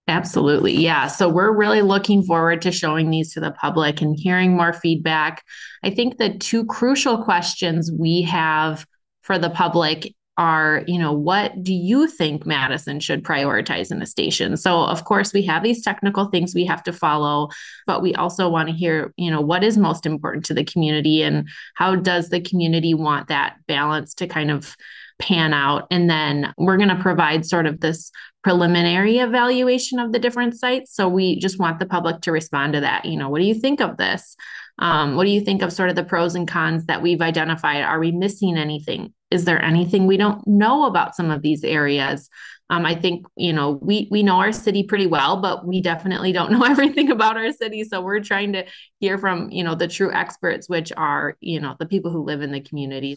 Absolutely. 0.09 0.75
Yeah. 0.75 1.07
So 1.07 1.29
we're 1.29 1.57
really 1.57 1.83
looking 1.83 2.23
forward 2.25 2.61
to 2.63 2.73
showing 2.73 3.11
these 3.11 3.33
to 3.35 3.41
the 3.41 3.53
public 3.53 4.01
and 4.01 4.17
hearing 4.19 4.57
more 4.57 4.73
feedback. 4.73 5.45
I 5.85 5.91
think 5.91 6.19
the 6.19 6.37
two 6.39 6.65
crucial 6.65 7.23
questions 7.23 7.91
we 7.93 8.23
have 8.23 8.87
for 9.23 9.39
the 9.39 9.51
public 9.51 10.15
are, 10.39 10.83
you 10.87 10.99
know, 10.99 11.13
what 11.13 11.63
do 11.63 11.75
you 11.75 12.09
think 12.09 12.47
Madison 12.47 13.01
should 13.01 13.23
prioritize 13.23 13.93
in 13.93 14.01
a 14.01 14.07
station? 14.07 14.57
So, 14.57 14.81
of 14.81 15.05
course, 15.05 15.33
we 15.33 15.43
have 15.43 15.63
these 15.63 15.85
technical 15.85 16.27
things 16.27 16.55
we 16.55 16.65
have 16.65 16.83
to 16.85 16.93
follow, 16.93 17.49
but 17.87 18.01
we 18.01 18.15
also 18.15 18.49
want 18.49 18.69
to 18.69 18.75
hear, 18.75 19.13
you 19.17 19.31
know, 19.31 19.43
what 19.43 19.63
is 19.63 19.77
most 19.77 20.07
important 20.07 20.47
to 20.47 20.55
the 20.55 20.65
community 20.65 21.23
and 21.23 21.49
how 21.75 21.97
does 21.97 22.31
the 22.31 22.41
community 22.41 22.95
want 22.95 23.29
that 23.29 23.57
balance 23.67 24.15
to 24.15 24.27
kind 24.27 24.51
of 24.51 24.75
pan 25.19 25.53
out. 25.53 25.87
And 25.91 26.09
then 26.09 26.53
we're 26.57 26.79
going 26.79 26.89
to 26.89 26.97
provide 26.97 27.45
sort 27.45 27.67
of 27.67 27.81
this 27.81 28.11
preliminary 28.43 29.19
evaluation 29.19 29.99
of 29.99 30.13
the 30.13 30.19
different 30.19 30.59
sites. 30.59 30.95
So 30.95 31.09
we 31.09 31.39
just 31.39 31.59
want 31.59 31.79
the 31.79 31.87
public 31.87 32.23
to 32.23 32.33
respond 32.33 32.73
to 32.73 32.81
that. 32.81 33.05
You 33.05 33.17
know, 33.17 33.29
what 33.29 33.39
do 33.39 33.45
you 33.45 33.55
think 33.55 33.81
of 33.81 33.99
this? 33.99 34.35
Um, 34.79 35.17
what 35.17 35.25
do 35.25 35.31
you 35.31 35.41
think 35.41 35.63
of 35.63 35.73
sort 35.73 35.91
of 35.91 35.97
the 35.97 36.05
pros 36.05 36.35
and 36.35 36.49
cons 36.49 36.87
that 36.87 37.03
we've 37.03 37.21
identified? 37.21 37.83
Are 37.83 38.01
we 38.01 38.11
missing 38.11 38.57
anything? 38.57 39.13
is 39.33 39.47
there 39.47 39.65
anything 39.65 40.07
we 40.07 40.19
don't 40.19 40.47
know 40.47 40.85
about 40.85 41.17
some 41.17 41.31
of 41.31 41.41
these 41.41 41.65
areas? 41.65 42.29
Um, 42.69 42.85
I 42.85 42.95
think 42.95 43.27
you 43.35 43.53
know 43.53 43.79
we 43.83 44.07
we 44.11 44.23
know 44.23 44.37
our 44.37 44.53
city 44.53 44.83
pretty 44.83 45.07
well, 45.07 45.41
but 45.41 45.67
we 45.67 45.81
definitely 45.81 46.33
don't 46.33 46.53
know 46.53 46.63
everything 46.71 47.11
about 47.11 47.37
our 47.37 47.51
city. 47.53 47.83
So 47.85 48.03
we're 48.03 48.21
trying 48.21 48.53
to 48.53 48.65
hear 49.01 49.19
from 49.19 49.51
you 49.51 49.65
know 49.65 49.75
the 49.75 49.89
true 49.89 50.13
experts, 50.13 50.69
which 50.69 50.93
are 50.97 51.37
you 51.41 51.61
know 51.61 51.77
the 51.79 51.87
people 51.87 52.11
who 52.11 52.23
live 52.23 52.43
in 52.43 52.53
the 52.53 52.61
community. 52.61 53.17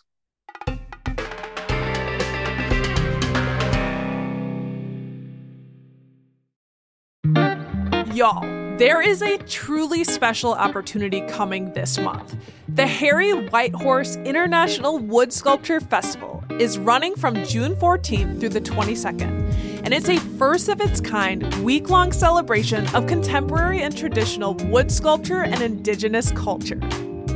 Y'all, 8.14 8.65
there 8.78 9.02
is 9.02 9.22
a 9.22 9.38
truly 9.38 10.04
special 10.04 10.54
opportunity 10.54 11.22
coming 11.22 11.72
this 11.72 11.98
month. 11.98 12.36
The 12.68 12.86
Harry 12.86 13.32
Whitehorse 13.32 14.18
International 14.18 15.00
Wood 15.00 15.32
Sculpture 15.32 15.80
Festival 15.80 16.44
is 16.60 16.78
running 16.78 17.16
from 17.16 17.42
June 17.46 17.78
14th 17.78 18.38
through 18.38 18.50
the 18.50 18.60
22nd, 18.60 19.82
and 19.86 19.94
it's 19.94 20.10
a 20.10 20.20
first 20.38 20.68
of 20.68 20.82
its 20.82 21.00
kind 21.00 21.46
week 21.64 21.90
long 21.90 22.12
celebration 22.12 22.86
of 22.94 23.08
contemporary 23.08 23.82
and 23.82 23.96
traditional 23.96 24.56
wood 24.56 24.92
sculpture 24.92 25.44
and 25.44 25.62
indigenous 25.62 26.32
culture. 26.34 26.82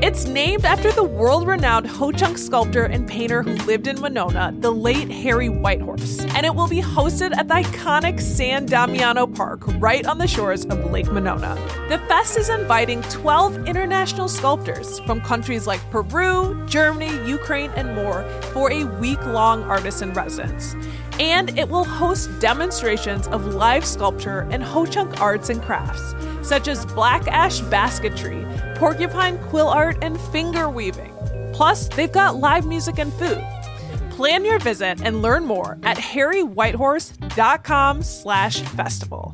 It's 0.01 0.25
named 0.25 0.63
after 0.63 0.93
the 0.93 1.03
world 1.03 1.45
renowned 1.45 1.85
Ho 1.85 2.13
Chunk 2.13 2.37
sculptor 2.37 2.85
and 2.85 3.05
painter 3.05 3.43
who 3.43 3.53
lived 3.65 3.85
in 3.85 3.99
Monona, 3.99 4.53
the 4.57 4.71
late 4.71 5.11
Harry 5.11 5.49
Whitehorse, 5.49 6.21
and 6.35 6.45
it 6.45 6.55
will 6.55 6.69
be 6.69 6.81
hosted 6.81 7.35
at 7.35 7.49
the 7.49 7.55
iconic 7.55 8.21
San 8.21 8.65
Damiano 8.65 9.27
Park 9.27 9.63
right 9.77 10.07
on 10.07 10.17
the 10.17 10.25
shores 10.25 10.63
of 10.63 10.89
Lake 10.89 11.11
Monona. 11.11 11.55
The 11.89 11.97
fest 12.07 12.37
is 12.37 12.47
inviting 12.47 13.01
12 13.03 13.67
international 13.67 14.29
sculptors 14.29 15.01
from 15.01 15.19
countries 15.19 15.67
like 15.67 15.81
Peru, 15.91 16.65
Germany, 16.65 17.11
Ukraine, 17.27 17.71
and 17.71 17.93
more 17.93 18.23
for 18.53 18.71
a 18.71 18.85
week 19.01 19.21
long 19.25 19.63
artisan 19.63 20.13
residence. 20.13 20.77
And 21.19 21.59
it 21.59 21.67
will 21.67 21.83
host 21.83 22.29
demonstrations 22.39 23.27
of 23.27 23.53
live 23.53 23.83
sculpture 23.83 24.47
and 24.49 24.63
Ho 24.63 24.85
Chunk 24.85 25.19
arts 25.19 25.49
and 25.49 25.61
crafts, 25.61 26.13
such 26.41 26.67
as 26.67 26.85
black 26.85 27.27
ash 27.27 27.61
basketry, 27.61 28.45
porcupine 28.75 29.37
quill 29.39 29.69
art, 29.69 29.97
and 30.01 30.19
finger 30.19 30.69
weaving. 30.69 31.13
Plus, 31.53 31.87
they've 31.89 32.11
got 32.11 32.37
live 32.37 32.65
music 32.65 32.99
and 32.99 33.13
food. 33.13 33.43
Plan 34.11 34.45
your 34.45 34.59
visit 34.59 35.01
and 35.01 35.21
learn 35.21 35.45
more 35.45 35.77
at 35.83 35.97
harrywhitehorse.com 35.97 38.03
slash 38.03 38.61
festival. 38.61 39.33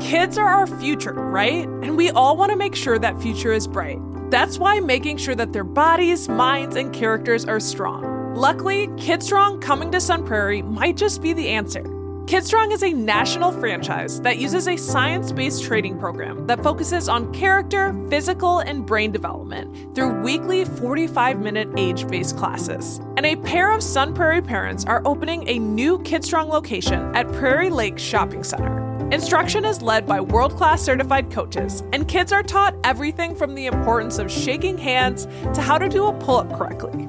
Kids 0.00 0.38
are 0.38 0.48
our 0.48 0.66
future, 0.66 1.12
right? 1.12 1.66
And 1.66 1.96
we 1.96 2.10
all 2.10 2.36
want 2.36 2.50
to 2.50 2.56
make 2.56 2.74
sure 2.74 2.98
that 2.98 3.20
future 3.20 3.52
is 3.52 3.66
bright. 3.66 3.98
That's 4.30 4.58
why 4.58 4.80
making 4.80 5.18
sure 5.18 5.34
that 5.34 5.52
their 5.52 5.64
bodies, 5.64 6.28
minds, 6.28 6.76
and 6.76 6.92
characters 6.92 7.44
are 7.44 7.60
strong. 7.60 8.34
Luckily, 8.34 8.88
KidStrong 8.88 9.60
coming 9.60 9.90
to 9.92 10.00
Sun 10.00 10.26
Prairie 10.26 10.62
might 10.62 10.96
just 10.96 11.20
be 11.20 11.32
the 11.32 11.48
answer. 11.48 11.82
KidStrong 12.28 12.74
is 12.74 12.82
a 12.82 12.92
national 12.92 13.52
franchise 13.52 14.20
that 14.20 14.36
uses 14.36 14.68
a 14.68 14.76
science 14.76 15.32
based 15.32 15.64
training 15.64 15.98
program 15.98 16.46
that 16.46 16.62
focuses 16.62 17.08
on 17.08 17.32
character, 17.32 17.98
physical, 18.10 18.58
and 18.58 18.84
brain 18.84 19.10
development 19.10 19.94
through 19.94 20.20
weekly 20.20 20.66
45 20.66 21.40
minute 21.40 21.70
age 21.78 22.06
based 22.06 22.36
classes. 22.36 23.00
And 23.16 23.24
a 23.24 23.36
pair 23.36 23.72
of 23.72 23.82
Sun 23.82 24.14
Prairie 24.14 24.42
parents 24.42 24.84
are 24.84 25.00
opening 25.06 25.48
a 25.48 25.58
new 25.58 26.00
KidStrong 26.00 26.48
location 26.50 27.16
at 27.16 27.32
Prairie 27.32 27.70
Lake 27.70 27.98
Shopping 27.98 28.44
Center. 28.44 28.76
Instruction 29.10 29.64
is 29.64 29.80
led 29.80 30.04
by 30.04 30.20
world 30.20 30.54
class 30.54 30.82
certified 30.82 31.30
coaches, 31.30 31.82
and 31.94 32.06
kids 32.06 32.30
are 32.30 32.42
taught 32.42 32.76
everything 32.84 33.34
from 33.34 33.54
the 33.54 33.64
importance 33.64 34.18
of 34.18 34.30
shaking 34.30 34.76
hands 34.76 35.24
to 35.54 35.62
how 35.62 35.78
to 35.78 35.88
do 35.88 36.04
a 36.04 36.12
pull 36.12 36.36
up 36.36 36.52
correctly. 36.52 37.08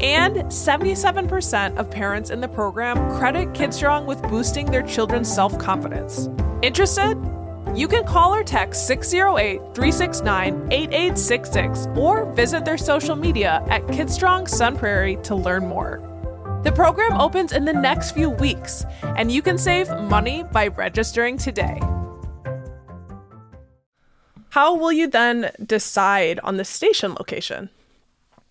And 0.00 0.36
77% 0.36 1.76
of 1.76 1.90
parents 1.90 2.30
in 2.30 2.40
the 2.40 2.48
program 2.48 2.96
credit 3.18 3.52
KidStrong 3.52 4.04
with 4.04 4.22
boosting 4.24 4.66
their 4.66 4.82
children's 4.82 5.32
self 5.32 5.58
confidence. 5.58 6.28
Interested? 6.62 7.16
You 7.74 7.88
can 7.88 8.04
call 8.04 8.34
or 8.34 8.42
text 8.42 8.86
608 8.86 9.58
369 9.74 10.68
8866 10.70 11.88
or 11.96 12.32
visit 12.32 12.64
their 12.64 12.78
social 12.78 13.16
media 13.16 13.62
at 13.68 13.82
KidStrong 13.86 14.48
Sun 14.48 14.78
Prairie 14.78 15.16
to 15.22 15.34
learn 15.34 15.66
more. 15.66 16.02
The 16.62 16.72
program 16.72 17.20
opens 17.20 17.52
in 17.52 17.64
the 17.64 17.72
next 17.72 18.12
few 18.12 18.28
weeks, 18.28 18.84
and 19.02 19.30
you 19.30 19.40
can 19.40 19.56
save 19.56 19.88
money 20.00 20.42
by 20.42 20.68
registering 20.68 21.38
today. 21.38 21.80
How 24.48 24.74
will 24.74 24.92
you 24.92 25.06
then 25.06 25.52
decide 25.64 26.40
on 26.40 26.56
the 26.56 26.64
station 26.64 27.12
location? 27.12 27.68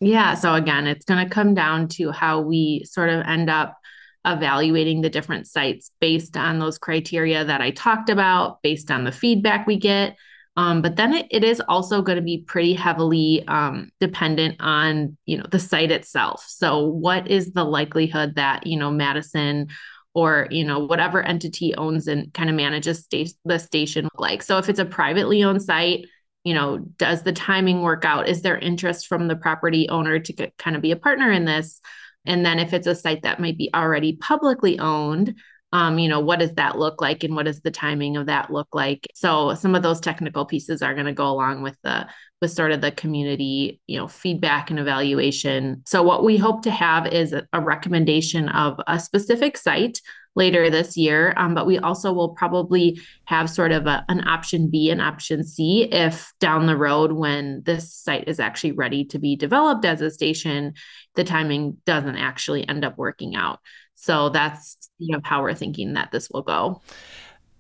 Yeah. 0.06 0.36
So 0.36 0.54
again, 0.54 0.86
it's 0.86 1.04
going 1.04 1.24
to 1.24 1.34
come 1.34 1.56
down 1.56 1.88
to 1.88 2.12
how 2.12 2.40
we 2.40 2.84
sort 2.86 3.10
of 3.10 3.26
end 3.26 3.50
up 3.50 3.76
evaluating 4.24 5.02
the 5.02 5.10
different 5.10 5.48
sites 5.48 5.90
based 6.00 6.38
on 6.38 6.60
those 6.60 6.78
criteria 6.78 7.44
that 7.44 7.60
I 7.60 7.72
talked 7.72 8.12
about, 8.12 8.62
based 8.62 8.92
on 8.92 9.04
the 9.04 9.12
feedback 9.12 9.66
we 9.66 9.78
get. 9.78 10.16
Um, 10.58 10.84
but 10.84 10.96
then 10.96 11.16
it, 11.16 11.26
it 11.32 11.44
is 11.44 11.60
also 11.68 12.04
going 12.04 12.18
to 12.18 12.22
be 12.22 12.44
pretty 12.46 12.76
heavily 12.76 13.44
um, 13.48 13.90
dependent 14.00 14.58
on 14.60 15.18
you 15.26 15.40
know 15.40 15.46
the 15.50 15.58
site 15.58 15.90
itself. 15.90 16.46
So 16.48 16.86
what 16.86 17.28
is 17.28 17.54
the 17.54 17.64
likelihood 17.64 18.36
that 18.36 18.68
you 18.68 18.78
know 18.78 18.92
Madison 18.92 19.70
or 20.14 20.48
you 20.52 20.66
know 20.66 20.86
whatever 20.86 21.24
entity 21.24 21.74
owns 21.74 22.08
and 22.08 22.32
kind 22.32 22.52
of 22.52 22.56
manages 22.56 23.06
sta- 23.06 23.36
the 23.44 23.58
station 23.58 24.08
like? 24.20 24.44
So 24.44 24.60
if 24.60 24.70
it's 24.70 24.80
a 24.80 24.86
privately 24.86 25.44
owned 25.44 25.64
site, 25.64 26.06
you 26.46 26.54
know, 26.54 26.78
does 26.78 27.24
the 27.24 27.34
timing 27.34 27.82
work 27.82 28.06
out? 28.06 28.30
Is 28.30 28.44
there 28.44 28.58
interest 28.58 29.08
from 29.08 29.28
the 29.28 29.36
property 29.36 29.90
owner 29.90 30.20
to 30.20 30.32
get, 30.32 30.58
kind 30.58 30.76
of 30.76 30.82
be 30.82 30.92
a 30.92 30.96
partner 30.96 31.32
in 31.32 31.44
this? 31.44 31.82
And 32.26 32.46
then 32.46 32.60
if 32.60 32.72
it's 32.72 32.88
a 32.88 32.96
site 32.96 33.24
that 33.24 33.40
might 33.40 33.58
be 33.58 33.72
already 33.74 34.16
publicly 34.16 34.80
owned, 34.80 35.36
um, 35.74 35.98
you 35.98 36.08
know, 36.08 36.20
what 36.20 36.40
does 36.40 36.54
that 36.54 36.78
look 36.78 37.02
like 37.02 37.24
and 37.24 37.36
what 37.36 37.48
does 37.48 37.62
the 37.62 37.72
timing 37.72 38.16
of 38.16 38.28
that 38.28 38.52
look 38.52 38.68
like? 38.74 39.08
So 39.16 39.56
some 39.56 39.76
of 39.76 39.84
those 39.84 40.00
technical 40.00 40.46
pieces 40.46 40.82
are 40.82 40.94
going 40.94 41.08
to 41.08 41.14
go 41.14 41.28
along 41.28 41.64
with 41.64 41.78
the 41.84 42.08
with 42.42 42.52
sort 42.52 42.72
of 42.72 42.82
the 42.82 42.92
community, 42.92 43.82
you 43.88 43.98
know, 43.98 44.08
feedback 44.08 44.70
and 44.70 44.80
evaluation. 44.80 45.82
So 45.86 46.04
what 46.04 46.24
we 46.24 46.38
hope 46.38 46.62
to 46.64 46.72
have 46.72 47.08
is 47.08 47.34
a, 47.34 47.48
a 47.54 47.60
recommendation 47.60 48.50
of 48.50 48.80
a 48.88 49.00
specific 49.00 49.58
site 49.58 50.00
later 50.36 50.70
this 50.70 50.98
year. 50.98 51.34
Um, 51.38 51.54
but 51.54 51.66
we 51.66 51.78
also 51.80 52.14
will 52.14 52.30
probably 52.30 53.02
have 53.26 53.50
sort 53.50 53.72
of 53.72 53.88
a, 53.88 54.06
an 54.10 54.28
option 54.28 54.70
B 54.70 54.90
and 54.90 55.02
option 55.02 55.44
C 55.44 55.88
if 55.92 56.34
down 56.40 56.68
the 56.68 56.78
road, 56.78 57.14
when 57.14 57.64
this 57.64 57.94
site 57.94 58.28
is 58.28 58.40
actually 58.40 58.74
ready 58.74 59.06
to 59.06 59.20
be 59.20 59.36
developed 59.36 59.86
as 59.86 60.02
a 60.02 60.12
station, 60.12 60.74
the 61.16 61.24
timing 61.24 61.78
doesn't 61.86 62.18
actually 62.18 62.68
end 62.68 62.84
up 62.84 62.98
working 62.98 63.36
out. 63.36 63.60
So 63.96 64.30
that's 64.30 64.90
you 64.98 65.16
know 65.16 65.22
how 65.24 65.42
we're 65.42 65.54
thinking 65.54 65.94
that 65.94 66.12
this 66.12 66.30
will 66.30 66.44
go. 66.44 66.82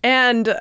And 0.03 0.59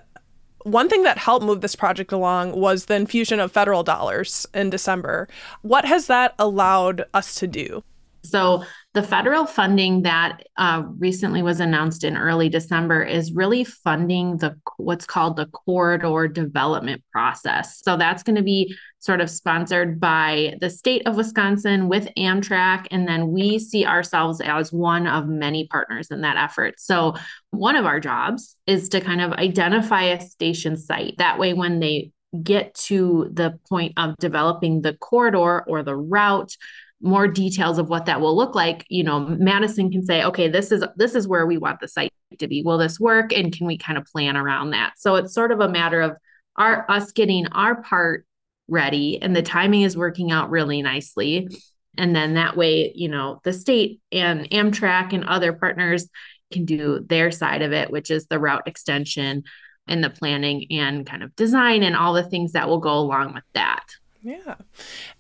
one 0.65 0.89
thing 0.89 1.03
that 1.03 1.19
helped 1.19 1.45
move 1.45 1.61
this 1.61 1.77
project 1.77 2.11
along 2.11 2.59
was 2.59 2.87
the 2.87 2.95
infusion 2.95 3.39
of 3.39 3.53
federal 3.53 3.83
dollars 3.83 4.47
in 4.55 4.71
December. 4.71 5.29
What 5.61 5.85
has 5.85 6.07
that 6.07 6.35
allowed 6.39 7.05
us 7.13 7.35
to 7.37 7.47
do? 7.47 7.85
So, 8.23 8.65
the 8.95 9.03
federal 9.03 9.45
funding 9.45 10.03
that 10.03 10.47
uh, 10.57 10.85
recently 10.99 11.43
was 11.43 11.59
announced 11.59 12.05
in 12.05 12.17
early 12.17 12.49
December 12.49 13.03
is 13.03 13.33
really 13.33 13.65
funding 13.65 14.37
the 14.37 14.57
what's 14.77 15.05
called 15.05 15.37
the 15.37 15.47
corridor 15.47 16.29
development 16.29 17.03
process. 17.11 17.81
So 17.83 17.97
that's 17.97 18.23
going 18.23 18.37
to 18.37 18.43
be 18.43 18.77
sort 19.01 19.21
of 19.21 19.29
sponsored 19.29 19.99
by 19.99 20.55
the 20.61 20.71
state 20.71 21.07
of 21.07 21.17
Wisconsin 21.17 21.89
with 21.89 22.09
Amtrak, 22.17 22.87
and 22.93 23.07
then 23.07 23.33
we 23.33 23.59
see 23.59 23.85
ourselves 23.85 24.41
as 24.41 24.73
one 24.73 25.09
of 25.09 25.27
many 25.27 25.67
partners 25.67 26.13
in 26.13 26.21
that 26.21 26.37
effort. 26.37 26.75
So 26.79 27.15
one 27.51 27.75
of 27.75 27.87
our 27.87 27.99
jobs 27.99 28.57
is 28.69 28.89
to 28.91 29.01
kind 29.01 29.21
of 29.21 29.33
identify 29.33 30.05
a 30.05 30.21
station 30.21 30.77
site. 30.77 31.17
That 31.19 31.41
way, 31.41 31.53
when 31.53 31.81
they 31.81 32.13
get 32.43 32.75
to 32.75 33.29
the 33.33 33.59
point 33.69 33.93
of 33.97 34.17
developing 34.19 34.83
the 34.83 34.95
corridor 34.95 35.63
or 35.63 35.83
the 35.83 35.97
route 35.97 36.57
more 37.05 37.29
details 37.29 37.79
of 37.79 37.89
what 37.89 38.07
that 38.07 38.21
will 38.21 38.37
look 38.37 38.55
like 38.55 38.87
you 38.89 39.05
know 39.05 39.21
madison 39.21 39.91
can 39.91 40.05
say 40.05 40.25
okay 40.25 40.49
this 40.49 40.73
is 40.73 40.83
this 40.97 41.15
is 41.15 41.29
where 41.29 41.47
we 41.47 41.59
want 41.59 41.79
the 41.81 41.87
site 41.87 42.11
to 42.39 42.49
be. 42.49 42.63
Will 42.63 42.79
this 42.79 43.01
work? 43.01 43.33
And 43.33 43.53
can 43.53 43.67
we 43.67 43.79
kind 43.79 43.99
of 43.99 44.05
plan 44.07 44.37
around 44.37 44.71
that? 44.71 44.95
So 44.97 45.17
it's 45.17 45.35
sort 45.35 45.53
of 45.53 45.61
a 45.61 45.69
matter 45.69 46.01
of 46.01 46.17
our 46.57 46.89
us 46.91 47.13
getting 47.13 47.47
our 47.49 47.83
part 47.83 48.27
ready 48.69 49.21
and 49.21 49.35
the 49.35 49.43
timing 49.43 49.83
is 49.83 49.97
working 49.97 50.31
out 50.31 50.51
really 50.51 50.81
nicely. 50.83 51.49
And 51.97 52.15
then 52.15 52.35
that 52.35 52.57
way 52.57 52.93
you 52.95 53.09
know 53.09 53.41
the 53.45 53.53
state 53.53 54.01
and 54.11 54.49
amtrak 54.51 55.13
and 55.13 55.25
other 55.25 55.53
partners 55.53 56.09
can 56.53 56.65
do 56.65 57.05
their 57.09 57.31
side 57.31 57.63
of 57.63 57.73
it 57.73 57.91
which 57.91 58.11
is 58.11 58.27
the 58.27 58.39
route 58.39 58.67
extension 58.67 59.43
and 59.87 60.03
the 60.03 60.11
planning 60.11 60.67
and 60.71 61.07
kind 61.07 61.23
of 61.23 61.35
design 61.37 61.83
and 61.83 61.97
all 61.97 62.15
the 62.15 62.29
things 62.29 62.53
that 62.53 62.69
will 62.69 62.79
go 62.79 62.99
along 62.99 63.35
with 63.35 63.45
that 63.55 63.85
yeah. 64.25 64.55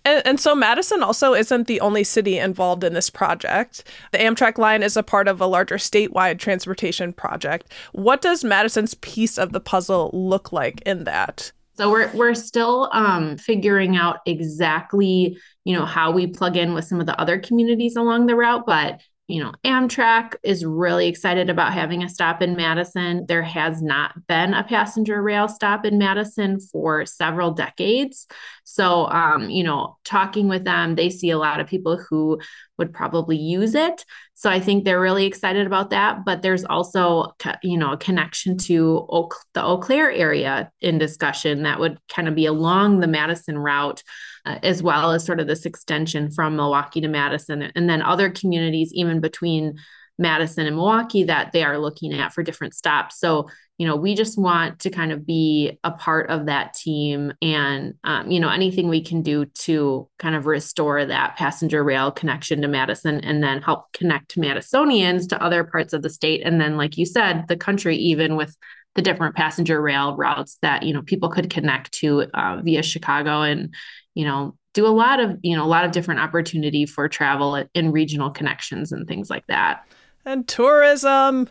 And, 0.04 0.26
and, 0.26 0.40
so 0.40 0.54
Madison 0.54 1.02
also 1.02 1.34
isn't 1.34 1.66
the 1.66 1.80
only 1.80 2.04
city 2.04 2.38
involved 2.38 2.82
in 2.82 2.94
this 2.94 3.10
project. 3.10 3.84
The 4.12 4.18
Amtrak 4.18 4.56
line 4.56 4.82
is 4.82 4.96
a 4.96 5.02
part 5.02 5.28
of 5.28 5.40
a 5.40 5.46
larger 5.46 5.76
statewide 5.76 6.38
transportation 6.38 7.12
project. 7.12 7.70
What 7.92 8.22
does 8.22 8.42
Madison's 8.42 8.94
piece 8.94 9.38
of 9.38 9.52
the 9.52 9.60
puzzle 9.60 10.10
look 10.14 10.52
like 10.52 10.80
in 10.86 11.04
that? 11.04 11.52
So 11.76 11.90
we're 11.90 12.10
we're 12.14 12.34
still 12.34 12.88
um, 12.92 13.36
figuring 13.36 13.96
out 13.96 14.20
exactly, 14.26 15.36
you 15.64 15.76
know, 15.76 15.84
how 15.84 16.10
we 16.10 16.26
plug 16.26 16.56
in 16.56 16.72
with 16.72 16.84
some 16.84 17.00
of 17.00 17.06
the 17.06 17.20
other 17.20 17.38
communities 17.38 17.96
along 17.96 18.26
the 18.26 18.36
route, 18.36 18.64
but 18.64 19.00
you 19.26 19.42
know, 19.42 19.52
Amtrak 19.64 20.34
is 20.42 20.66
really 20.66 21.08
excited 21.08 21.48
about 21.48 21.72
having 21.72 22.02
a 22.02 22.08
stop 22.10 22.42
in 22.42 22.56
Madison. 22.56 23.24
There 23.26 23.42
has 23.42 23.80
not 23.80 24.26
been 24.26 24.52
a 24.52 24.62
passenger 24.62 25.22
rail 25.22 25.48
stop 25.48 25.86
in 25.86 25.96
Madison 25.96 26.60
for 26.60 27.06
several 27.06 27.52
decades. 27.52 28.26
So, 28.64 29.06
um, 29.06 29.48
you 29.48 29.64
know, 29.64 29.96
talking 30.04 30.46
with 30.46 30.64
them, 30.64 30.94
they 30.94 31.08
see 31.08 31.30
a 31.30 31.38
lot 31.38 31.58
of 31.58 31.66
people 31.66 31.96
who 31.96 32.38
would 32.76 32.92
probably 32.92 33.38
use 33.38 33.74
it. 33.74 34.04
So 34.34 34.50
I 34.50 34.60
think 34.60 34.84
they're 34.84 35.00
really 35.00 35.24
excited 35.24 35.66
about 35.66 35.90
that. 35.90 36.26
But 36.26 36.42
there's 36.42 36.64
also, 36.66 37.32
you 37.62 37.78
know, 37.78 37.92
a 37.92 37.96
connection 37.96 38.58
to 38.58 39.06
Oak, 39.08 39.36
the 39.54 39.64
Eau 39.64 39.78
Claire 39.78 40.10
area 40.10 40.70
in 40.82 40.98
discussion 40.98 41.62
that 41.62 41.80
would 41.80 41.98
kind 42.14 42.28
of 42.28 42.34
be 42.34 42.44
along 42.44 43.00
the 43.00 43.06
Madison 43.06 43.58
route 43.58 44.02
uh, 44.44 44.58
as 44.62 44.82
well 44.82 45.12
as 45.12 45.24
sort 45.24 45.40
of 45.40 45.46
this 45.46 45.66
extension 45.66 46.30
from 46.30 46.56
Milwaukee 46.56 47.00
to 47.00 47.08
Madison, 47.08 47.62
and 47.62 47.88
then 47.88 48.02
other 48.02 48.30
communities, 48.30 48.92
even 48.92 49.20
between 49.20 49.78
Madison 50.18 50.66
and 50.66 50.76
Milwaukee, 50.76 51.24
that 51.24 51.52
they 51.52 51.64
are 51.64 51.78
looking 51.78 52.12
at 52.12 52.32
for 52.32 52.44
different 52.44 52.74
stops. 52.74 53.18
So, 53.18 53.48
you 53.78 53.86
know, 53.88 53.96
we 53.96 54.14
just 54.14 54.38
want 54.38 54.78
to 54.80 54.90
kind 54.90 55.10
of 55.10 55.26
be 55.26 55.80
a 55.82 55.90
part 55.90 56.30
of 56.30 56.46
that 56.46 56.74
team 56.74 57.32
and, 57.42 57.94
um, 58.04 58.30
you 58.30 58.38
know, 58.38 58.48
anything 58.48 58.88
we 58.88 59.02
can 59.02 59.22
do 59.22 59.46
to 59.46 60.08
kind 60.20 60.36
of 60.36 60.46
restore 60.46 61.04
that 61.04 61.34
passenger 61.36 61.82
rail 61.82 62.12
connection 62.12 62.62
to 62.62 62.68
Madison 62.68 63.18
and 63.24 63.42
then 63.42 63.60
help 63.60 63.92
connect 63.92 64.36
Madisonians 64.36 65.28
to 65.30 65.42
other 65.42 65.64
parts 65.64 65.92
of 65.92 66.02
the 66.02 66.10
state. 66.10 66.42
And 66.44 66.60
then, 66.60 66.76
like 66.76 66.96
you 66.96 67.06
said, 67.06 67.48
the 67.48 67.56
country, 67.56 67.96
even 67.96 68.36
with 68.36 68.56
the 68.94 69.02
different 69.02 69.34
passenger 69.34 69.82
rail 69.82 70.16
routes 70.16 70.58
that, 70.62 70.84
you 70.84 70.94
know, 70.94 71.02
people 71.02 71.28
could 71.28 71.50
connect 71.50 71.90
to 71.94 72.26
uh, 72.32 72.60
via 72.62 72.84
Chicago 72.84 73.42
and, 73.42 73.74
you 74.14 74.24
know, 74.24 74.56
do 74.72 74.86
a 74.86 74.88
lot 74.88 75.20
of, 75.20 75.38
you 75.42 75.56
know, 75.56 75.64
a 75.64 75.68
lot 75.68 75.84
of 75.84 75.92
different 75.92 76.20
opportunity 76.20 76.86
for 76.86 77.08
travel 77.08 77.64
in 77.74 77.92
regional 77.92 78.30
connections 78.30 78.92
and 78.92 79.06
things 79.06 79.30
like 79.30 79.46
that. 79.46 79.84
And 80.24 80.48
tourism 80.48 81.48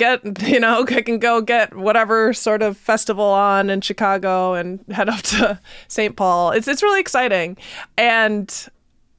get 0.00 0.42
you 0.48 0.58
know 0.58 0.82
I 0.88 1.02
can 1.02 1.18
go 1.18 1.40
get 1.40 1.76
whatever 1.76 2.32
sort 2.32 2.62
of 2.62 2.76
festival 2.76 3.24
on 3.24 3.70
in 3.70 3.80
Chicago 3.82 4.54
and 4.54 4.80
head 4.90 5.08
up 5.08 5.22
to 5.22 5.60
St. 5.88 6.16
Paul. 6.16 6.50
It's 6.52 6.66
it's 6.66 6.82
really 6.82 7.00
exciting, 7.00 7.56
and 7.96 8.68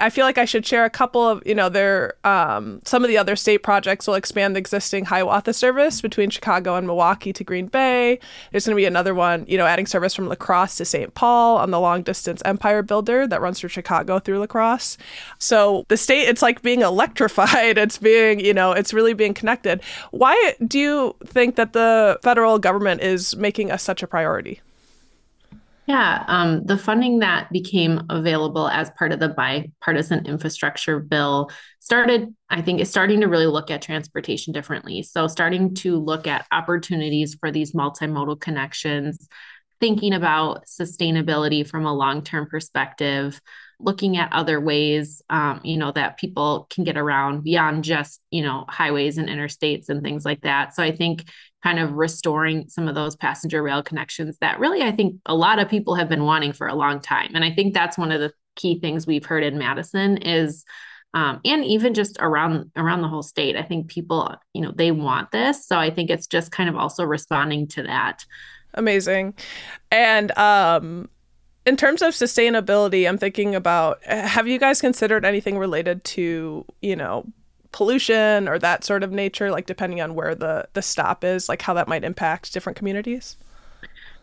I 0.01 0.09
feel 0.09 0.25
like 0.25 0.39
I 0.39 0.45
should 0.45 0.65
share 0.65 0.83
a 0.83 0.89
couple 0.89 1.27
of, 1.27 1.43
you 1.45 1.53
know, 1.53 1.69
there, 1.69 2.15
um, 2.23 2.81
some 2.85 3.03
of 3.03 3.07
the 3.07 3.17
other 3.17 3.35
state 3.35 3.59
projects 3.59 4.07
will 4.07 4.15
expand 4.15 4.55
the 4.55 4.59
existing 4.59 5.05
Hiawatha 5.05 5.53
service 5.53 6.01
between 6.01 6.31
Chicago 6.31 6.75
and 6.75 6.87
Milwaukee 6.87 7.31
to 7.31 7.43
Green 7.43 7.67
Bay. 7.67 8.19
There's 8.51 8.65
going 8.65 8.75
to 8.75 8.81
be 8.81 8.85
another 8.85 9.13
one, 9.13 9.45
you 9.47 9.57
know, 9.57 9.67
adding 9.67 9.85
service 9.85 10.15
from 10.15 10.27
La 10.27 10.35
Crosse 10.35 10.75
to 10.77 10.85
St. 10.85 11.13
Paul 11.13 11.57
on 11.57 11.69
the 11.69 11.79
long 11.79 12.01
distance 12.01 12.41
Empire 12.45 12.81
Builder 12.81 13.27
that 13.27 13.41
runs 13.41 13.59
through 13.59 13.69
Chicago 13.69 14.17
through 14.17 14.39
La 14.39 14.47
Crosse. 14.47 14.97
So 15.37 15.85
the 15.87 15.97
state, 15.97 16.27
it's 16.27 16.41
like 16.41 16.61
being 16.61 16.81
electrified. 16.81 17.77
It's 17.81 17.97
being, 17.97 18.39
you 18.39 18.53
know, 18.53 18.73
it's 18.73 18.93
really 18.93 19.13
being 19.13 19.33
connected. 19.33 19.81
Why 20.11 20.53
do 20.65 20.77
you 20.79 21.15
think 21.25 21.55
that 21.55 21.73
the 21.73 22.19
federal 22.21 22.59
government 22.59 23.01
is 23.01 23.35
making 23.35 23.71
us 23.71 23.81
such 23.81 24.03
a 24.03 24.07
priority? 24.07 24.61
Yeah, 25.87 26.23
um, 26.27 26.63
the 26.65 26.77
funding 26.77 27.19
that 27.19 27.51
became 27.51 28.03
available 28.09 28.67
as 28.67 28.91
part 28.91 29.11
of 29.11 29.19
the 29.19 29.29
bipartisan 29.29 30.25
infrastructure 30.27 30.99
bill 30.99 31.49
started, 31.79 32.33
I 32.49 32.61
think, 32.61 32.79
is 32.79 32.89
starting 32.89 33.21
to 33.21 33.27
really 33.27 33.47
look 33.47 33.71
at 33.71 33.81
transportation 33.81 34.53
differently. 34.53 35.01
So, 35.01 35.27
starting 35.27 35.73
to 35.75 35.97
look 35.97 36.27
at 36.27 36.45
opportunities 36.51 37.35
for 37.35 37.51
these 37.51 37.73
multimodal 37.73 38.39
connections, 38.39 39.27
thinking 39.79 40.13
about 40.13 40.65
sustainability 40.67 41.67
from 41.67 41.85
a 41.85 41.93
long 41.93 42.23
term 42.23 42.47
perspective, 42.47 43.41
looking 43.79 44.17
at 44.17 44.31
other 44.31 44.61
ways, 44.61 45.23
um, 45.31 45.61
you 45.63 45.77
know, 45.77 45.91
that 45.91 46.17
people 46.17 46.67
can 46.69 46.83
get 46.83 46.95
around 46.95 47.43
beyond 47.43 47.83
just, 47.83 48.21
you 48.29 48.43
know, 48.43 48.65
highways 48.69 49.17
and 49.17 49.27
interstates 49.27 49.89
and 49.89 50.03
things 50.03 50.23
like 50.23 50.41
that. 50.41 50.75
So 50.75 50.83
I 50.83 50.95
think 50.95 51.25
kind 51.63 51.79
of 51.79 51.93
restoring 51.93 52.67
some 52.69 52.87
of 52.87 52.95
those 52.95 53.15
passenger 53.15 53.61
rail 53.61 53.83
connections 53.83 54.37
that 54.41 54.59
really 54.59 54.81
I 54.81 54.91
think 54.91 55.15
a 55.25 55.35
lot 55.35 55.59
of 55.59 55.69
people 55.69 55.95
have 55.95 56.09
been 56.09 56.23
wanting 56.23 56.53
for 56.53 56.67
a 56.67 56.75
long 56.75 56.99
time. 56.99 57.31
And 57.35 57.43
I 57.43 57.51
think 57.51 57.73
that's 57.73 57.97
one 57.97 58.11
of 58.11 58.19
the 58.19 58.33
key 58.55 58.79
things 58.79 59.07
we've 59.07 59.25
heard 59.25 59.43
in 59.43 59.57
Madison 59.57 60.17
is 60.17 60.65
um, 61.13 61.41
and 61.43 61.65
even 61.65 61.93
just 61.93 62.17
around 62.21 62.71
around 62.75 63.01
the 63.01 63.07
whole 63.07 63.23
state. 63.23 63.57
I 63.57 63.63
think 63.63 63.89
people, 63.89 64.33
you 64.53 64.61
know, 64.61 64.71
they 64.73 64.91
want 64.91 65.31
this. 65.31 65.67
So 65.67 65.77
I 65.77 65.89
think 65.89 66.09
it's 66.09 66.27
just 66.27 66.51
kind 66.51 66.69
of 66.69 66.77
also 66.77 67.03
responding 67.03 67.67
to 67.69 67.83
that. 67.83 68.25
Amazing. 68.73 69.35
And 69.91 70.37
um 70.37 71.09
in 71.65 71.77
terms 71.77 72.01
of 72.01 72.13
sustainability, 72.13 73.07
I'm 73.07 73.17
thinking 73.17 73.53
about 73.53 74.03
have 74.05 74.47
you 74.47 74.57
guys 74.57 74.81
considered 74.81 75.25
anything 75.25 75.57
related 75.57 76.03
to, 76.05 76.65
you 76.81 76.95
know, 76.95 77.25
pollution 77.71 78.47
or 78.47 78.59
that 78.59 78.83
sort 78.83 79.03
of 79.03 79.11
nature, 79.11 79.51
like 79.51 79.65
depending 79.65 80.01
on 80.01 80.15
where 80.15 80.35
the 80.35 80.67
the 80.73 80.81
stop 80.81 81.23
is, 81.23 81.49
like 81.49 81.61
how 81.61 81.73
that 81.73 81.87
might 81.87 82.03
impact 82.03 82.53
different 82.53 82.77
communities? 82.77 83.37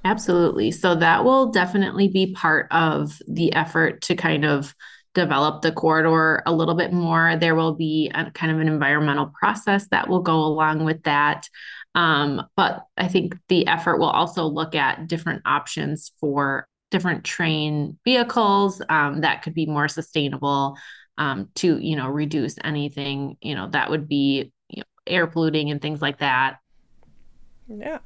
Absolutely. 0.04 0.70
So 0.70 0.94
that 0.94 1.24
will 1.24 1.50
definitely 1.50 2.08
be 2.08 2.32
part 2.32 2.68
of 2.70 3.20
the 3.26 3.52
effort 3.52 4.02
to 4.02 4.14
kind 4.14 4.44
of 4.44 4.74
develop 5.14 5.62
the 5.62 5.72
corridor 5.72 6.42
a 6.46 6.52
little 6.52 6.74
bit 6.74 6.92
more. 6.92 7.37
There 7.37 7.56
will 7.56 7.74
be 7.74 8.11
a, 8.14 8.30
kind 8.30 8.52
of 8.52 8.61
an 8.61 8.68
environmental 8.68 9.32
process 9.38 9.88
that 9.88 10.08
will 10.08 10.22
go 10.22 10.37
along 10.37 10.84
with 10.84 11.02
that. 11.02 11.48
Um, 11.94 12.46
but 12.56 12.84
I 12.96 13.08
think 13.08 13.37
the 13.48 13.66
effort 13.66 13.98
will 13.98 14.11
also 14.11 14.44
look 14.44 14.74
at 14.74 15.08
different 15.08 15.42
options 15.44 16.12
for 16.20 16.68
different 16.90 17.24
train 17.24 17.98
vehicles 18.04 18.80
um, 18.88 19.22
that 19.22 19.42
could 19.42 19.54
be 19.54 19.66
more 19.66 19.88
sustainable 19.88 20.76
um, 21.18 21.48
to 21.57 21.78
you 21.78 21.96
know 21.96 22.09
reduce 22.09 22.57
anything 22.64 23.37
you 23.42 23.54
know 23.54 23.68
that 23.68 23.90
would 23.90 24.09
be 24.09 24.50
you 24.68 24.81
know, 24.81 24.87
air 25.07 25.26
polluting 25.26 25.70
and 25.70 25.83
things 25.83 26.00
like 26.00 26.18
that 26.18 26.61
yeah. 27.68 27.98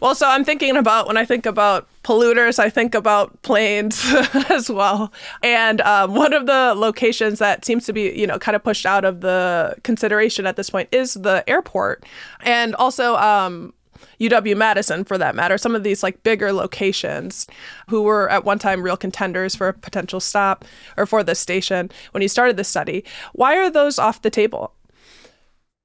Well, 0.00 0.14
so 0.14 0.26
I'm 0.26 0.42
thinking 0.42 0.74
about 0.74 1.06
when 1.06 1.18
I 1.18 1.26
think 1.26 1.44
about 1.44 1.86
polluters, 2.02 2.58
I 2.58 2.70
think 2.70 2.94
about 2.94 3.42
planes 3.42 4.02
as 4.50 4.70
well. 4.70 5.12
And 5.42 5.82
um, 5.82 6.14
one 6.14 6.32
of 6.32 6.46
the 6.46 6.72
locations 6.74 7.38
that 7.38 7.64
seems 7.64 7.84
to 7.86 7.92
be, 7.92 8.18
you 8.18 8.26
know, 8.26 8.38
kind 8.38 8.56
of 8.56 8.64
pushed 8.64 8.86
out 8.86 9.04
of 9.04 9.20
the 9.20 9.76
consideration 9.82 10.46
at 10.46 10.56
this 10.56 10.70
point 10.70 10.88
is 10.92 11.12
the 11.12 11.44
airport. 11.46 12.06
And 12.40 12.74
also, 12.76 13.16
um, 13.16 13.74
UW 14.20 14.56
Madison, 14.56 15.04
for 15.04 15.18
that 15.18 15.34
matter, 15.34 15.58
some 15.58 15.74
of 15.74 15.82
these 15.82 16.02
like 16.02 16.22
bigger 16.22 16.52
locations 16.52 17.46
who 17.88 18.02
were 18.02 18.28
at 18.30 18.44
one 18.44 18.58
time 18.58 18.82
real 18.82 18.96
contenders 18.96 19.54
for 19.54 19.68
a 19.68 19.74
potential 19.74 20.20
stop 20.20 20.64
or 20.96 21.06
for 21.06 21.22
this 21.22 21.40
station 21.40 21.90
when 22.12 22.22
you 22.22 22.28
started 22.28 22.56
the 22.56 22.64
study. 22.64 23.04
Why 23.32 23.56
are 23.56 23.70
those 23.70 23.98
off 23.98 24.22
the 24.22 24.30
table? 24.30 24.74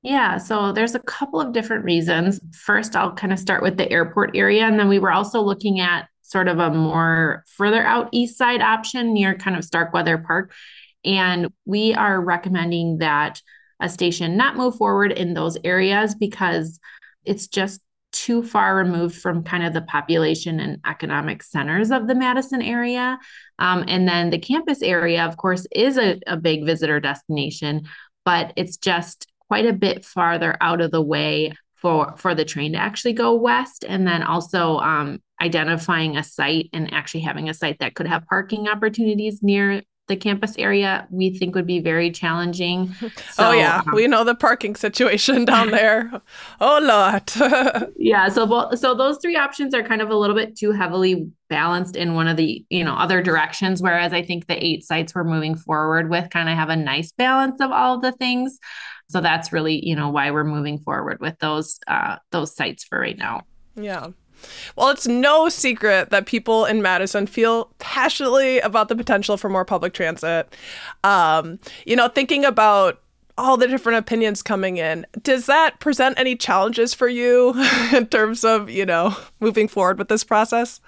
Yeah, 0.03 0.37
so 0.37 0.71
there's 0.71 0.95
a 0.95 0.99
couple 0.99 1.41
of 1.41 1.53
different 1.53 1.83
reasons. 1.83 2.39
First, 2.53 2.95
I'll 2.95 3.13
kind 3.13 3.33
of 3.33 3.39
start 3.39 3.61
with 3.63 3.77
the 3.77 3.91
airport 3.91 4.35
area. 4.35 4.63
And 4.63 4.79
then 4.79 4.87
we 4.87 4.99
were 4.99 5.11
also 5.11 5.41
looking 5.41 5.79
at 5.79 6.07
sort 6.21 6.47
of 6.47 6.59
a 6.59 6.69
more 6.69 7.43
further 7.55 7.81
out 7.81 8.09
east 8.11 8.37
side 8.37 8.61
option 8.61 9.13
near 9.13 9.33
kind 9.35 9.57
of 9.57 9.63
Starkweather 9.63 10.17
Park. 10.17 10.53
And 11.03 11.49
we 11.65 11.93
are 11.93 12.21
recommending 12.21 12.99
that 12.99 13.41
a 13.79 13.89
station 13.89 14.37
not 14.37 14.55
move 14.55 14.75
forward 14.75 15.11
in 15.11 15.33
those 15.33 15.57
areas 15.63 16.15
because 16.15 16.79
it's 17.23 17.47
just 17.47 17.81
too 18.11 18.41
far 18.41 18.75
removed 18.75 19.15
from 19.15 19.43
kind 19.43 19.65
of 19.65 19.73
the 19.73 19.81
population 19.81 20.59
and 20.59 20.79
economic 20.85 21.43
centers 21.43 21.91
of 21.91 22.07
the 22.07 22.15
Madison 22.15 22.61
area. 22.61 23.19
Um, 23.59 23.83
and 23.87 24.07
then 24.07 24.29
the 24.29 24.39
campus 24.39 24.81
area, 24.81 25.25
of 25.25 25.37
course, 25.37 25.67
is 25.75 25.97
a, 25.97 26.19
a 26.25 26.37
big 26.37 26.65
visitor 26.65 26.99
destination, 26.99 27.83
but 28.25 28.53
it's 28.55 28.77
just 28.77 29.27
quite 29.47 29.65
a 29.65 29.73
bit 29.73 30.05
farther 30.05 30.57
out 30.61 30.81
of 30.81 30.91
the 30.91 31.01
way 31.01 31.53
for 31.75 32.15
for 32.17 32.33
the 32.33 32.45
train 32.45 32.73
to 32.73 32.79
actually 32.79 33.13
go 33.13 33.35
west 33.35 33.85
and 33.87 34.07
then 34.07 34.23
also 34.23 34.77
um, 34.77 35.21
identifying 35.41 36.17
a 36.17 36.23
site 36.23 36.69
and 36.73 36.91
actually 36.93 37.21
having 37.21 37.49
a 37.49 37.53
site 37.53 37.79
that 37.79 37.95
could 37.95 38.07
have 38.07 38.25
parking 38.27 38.67
opportunities 38.67 39.43
near 39.43 39.83
the 40.07 40.15
campus 40.15 40.55
area 40.57 41.07
we 41.09 41.29
think 41.29 41.55
would 41.55 41.67
be 41.67 41.79
very 41.79 42.11
challenging 42.11 42.93
so, 43.31 43.49
oh 43.49 43.51
yeah 43.51 43.79
um, 43.79 43.91
we 43.93 44.07
know 44.07 44.23
the 44.23 44.35
parking 44.35 44.75
situation 44.75 45.45
down 45.45 45.71
there 45.71 46.11
oh 46.61 46.79
lot. 46.81 47.35
yeah 47.97 48.27
so 48.27 48.69
so 48.75 48.93
those 48.95 49.17
three 49.21 49.35
options 49.35 49.73
are 49.73 49.83
kind 49.83 50.01
of 50.01 50.09
a 50.09 50.15
little 50.15 50.35
bit 50.35 50.55
too 50.55 50.71
heavily 50.71 51.29
balanced 51.49 51.95
in 51.95 52.13
one 52.13 52.27
of 52.27 52.37
the 52.37 52.65
you 52.69 52.83
know 52.83 52.93
other 52.93 53.21
directions 53.21 53.81
whereas 53.81 54.13
i 54.13 54.21
think 54.21 54.47
the 54.47 54.65
eight 54.65 54.83
sites 54.83 55.15
we're 55.15 55.23
moving 55.23 55.55
forward 55.55 56.09
with 56.09 56.29
kind 56.29 56.49
of 56.49 56.55
have 56.55 56.69
a 56.69 56.75
nice 56.75 57.11
balance 57.11 57.61
of 57.61 57.71
all 57.71 57.95
of 57.95 58.01
the 58.01 58.11
things 58.13 58.59
so 59.09 59.21
that's 59.21 59.53
really, 59.53 59.85
you 59.85 59.95
know, 59.95 60.09
why 60.09 60.31
we're 60.31 60.43
moving 60.43 60.79
forward 60.79 61.19
with 61.19 61.39
those 61.39 61.79
uh, 61.87 62.17
those 62.31 62.55
sites 62.55 62.83
for 62.83 62.99
right 62.99 63.17
now. 63.17 63.41
Yeah. 63.75 64.07
Well, 64.75 64.89
it's 64.89 65.07
no 65.07 65.49
secret 65.49 66.09
that 66.09 66.25
people 66.25 66.65
in 66.65 66.81
Madison 66.81 67.27
feel 67.27 67.71
passionately 67.79 68.59
about 68.59 68.89
the 68.89 68.95
potential 68.95 69.37
for 69.37 69.49
more 69.49 69.65
public 69.65 69.93
transit. 69.93 70.53
Um, 71.03 71.59
you 71.85 71.95
know, 71.95 72.07
thinking 72.07 72.45
about 72.45 73.01
all 73.37 73.57
the 73.57 73.67
different 73.67 73.99
opinions 73.99 74.41
coming 74.41 74.77
in, 74.77 75.05
does 75.21 75.45
that 75.45 75.79
present 75.79 76.17
any 76.19 76.35
challenges 76.35 76.93
for 76.93 77.07
you 77.07 77.53
in 77.93 78.07
terms 78.07 78.43
of, 78.43 78.69
you 78.69 78.85
know, 78.85 79.15
moving 79.39 79.67
forward 79.67 79.97
with 79.97 80.09
this 80.09 80.23
process? 80.23 80.81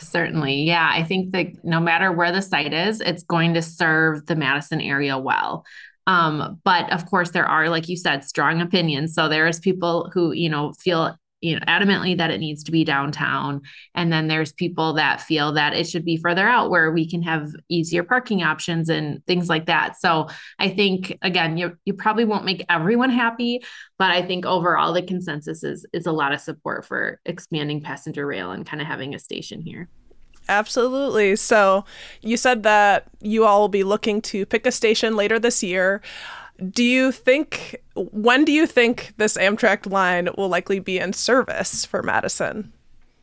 Certainly. 0.00 0.62
Yeah. 0.62 0.88
I 0.92 1.02
think 1.02 1.32
that 1.32 1.64
no 1.64 1.80
matter 1.80 2.12
where 2.12 2.32
the 2.32 2.42
site 2.42 2.72
is, 2.72 3.00
it's 3.00 3.22
going 3.24 3.54
to 3.54 3.62
serve 3.62 4.26
the 4.26 4.36
Madison 4.36 4.80
area 4.80 5.18
well. 5.18 5.64
Um, 6.06 6.60
but 6.64 6.92
of 6.92 7.06
course, 7.06 7.30
there 7.30 7.46
are, 7.46 7.68
like 7.68 7.88
you 7.88 7.96
said, 7.96 8.24
strong 8.24 8.60
opinions. 8.60 9.14
So 9.14 9.28
there's 9.28 9.60
people 9.60 10.10
who, 10.12 10.32
you 10.32 10.48
know, 10.48 10.72
feel 10.74 11.16
you 11.42 11.54
know 11.54 11.60
adamantly 11.66 12.16
that 12.16 12.30
it 12.30 12.38
needs 12.38 12.62
to 12.62 12.72
be 12.72 12.84
downtown 12.84 13.60
and 13.94 14.10
then 14.10 14.28
there's 14.28 14.52
people 14.52 14.94
that 14.94 15.20
feel 15.20 15.52
that 15.52 15.74
it 15.74 15.86
should 15.86 16.04
be 16.04 16.16
further 16.16 16.48
out 16.48 16.70
where 16.70 16.90
we 16.90 17.08
can 17.08 17.20
have 17.20 17.50
easier 17.68 18.02
parking 18.02 18.42
options 18.42 18.88
and 18.88 19.24
things 19.26 19.48
like 19.48 19.66
that 19.66 20.00
so 20.00 20.28
i 20.58 20.68
think 20.68 21.18
again 21.20 21.58
you 21.58 21.76
you 21.84 21.92
probably 21.92 22.24
won't 22.24 22.44
make 22.44 22.64
everyone 22.70 23.10
happy 23.10 23.60
but 23.98 24.10
i 24.10 24.22
think 24.22 24.46
overall 24.46 24.92
the 24.92 25.02
consensus 25.02 25.62
is 25.62 25.84
is 25.92 26.06
a 26.06 26.12
lot 26.12 26.32
of 26.32 26.40
support 26.40 26.86
for 26.86 27.20
expanding 27.26 27.82
passenger 27.82 28.24
rail 28.24 28.52
and 28.52 28.64
kind 28.64 28.80
of 28.80 28.86
having 28.86 29.14
a 29.14 29.18
station 29.18 29.60
here 29.60 29.88
Absolutely. 30.48 31.36
So 31.36 31.84
you 32.20 32.36
said 32.36 32.64
that 32.64 33.06
you 33.20 33.44
all 33.44 33.60
will 33.60 33.68
be 33.68 33.84
looking 33.84 34.20
to 34.22 34.44
pick 34.44 34.66
a 34.66 34.72
station 34.72 35.14
later 35.14 35.38
this 35.38 35.62
year. 35.62 36.02
Do 36.70 36.84
you 36.84 37.12
think, 37.12 37.76
when 37.94 38.44
do 38.44 38.52
you 38.52 38.66
think 38.66 39.14
this 39.16 39.36
Amtrak 39.36 39.90
line 39.90 40.28
will 40.36 40.48
likely 40.48 40.78
be 40.78 40.98
in 40.98 41.12
service 41.12 41.84
for 41.84 42.02
Madison? 42.02 42.72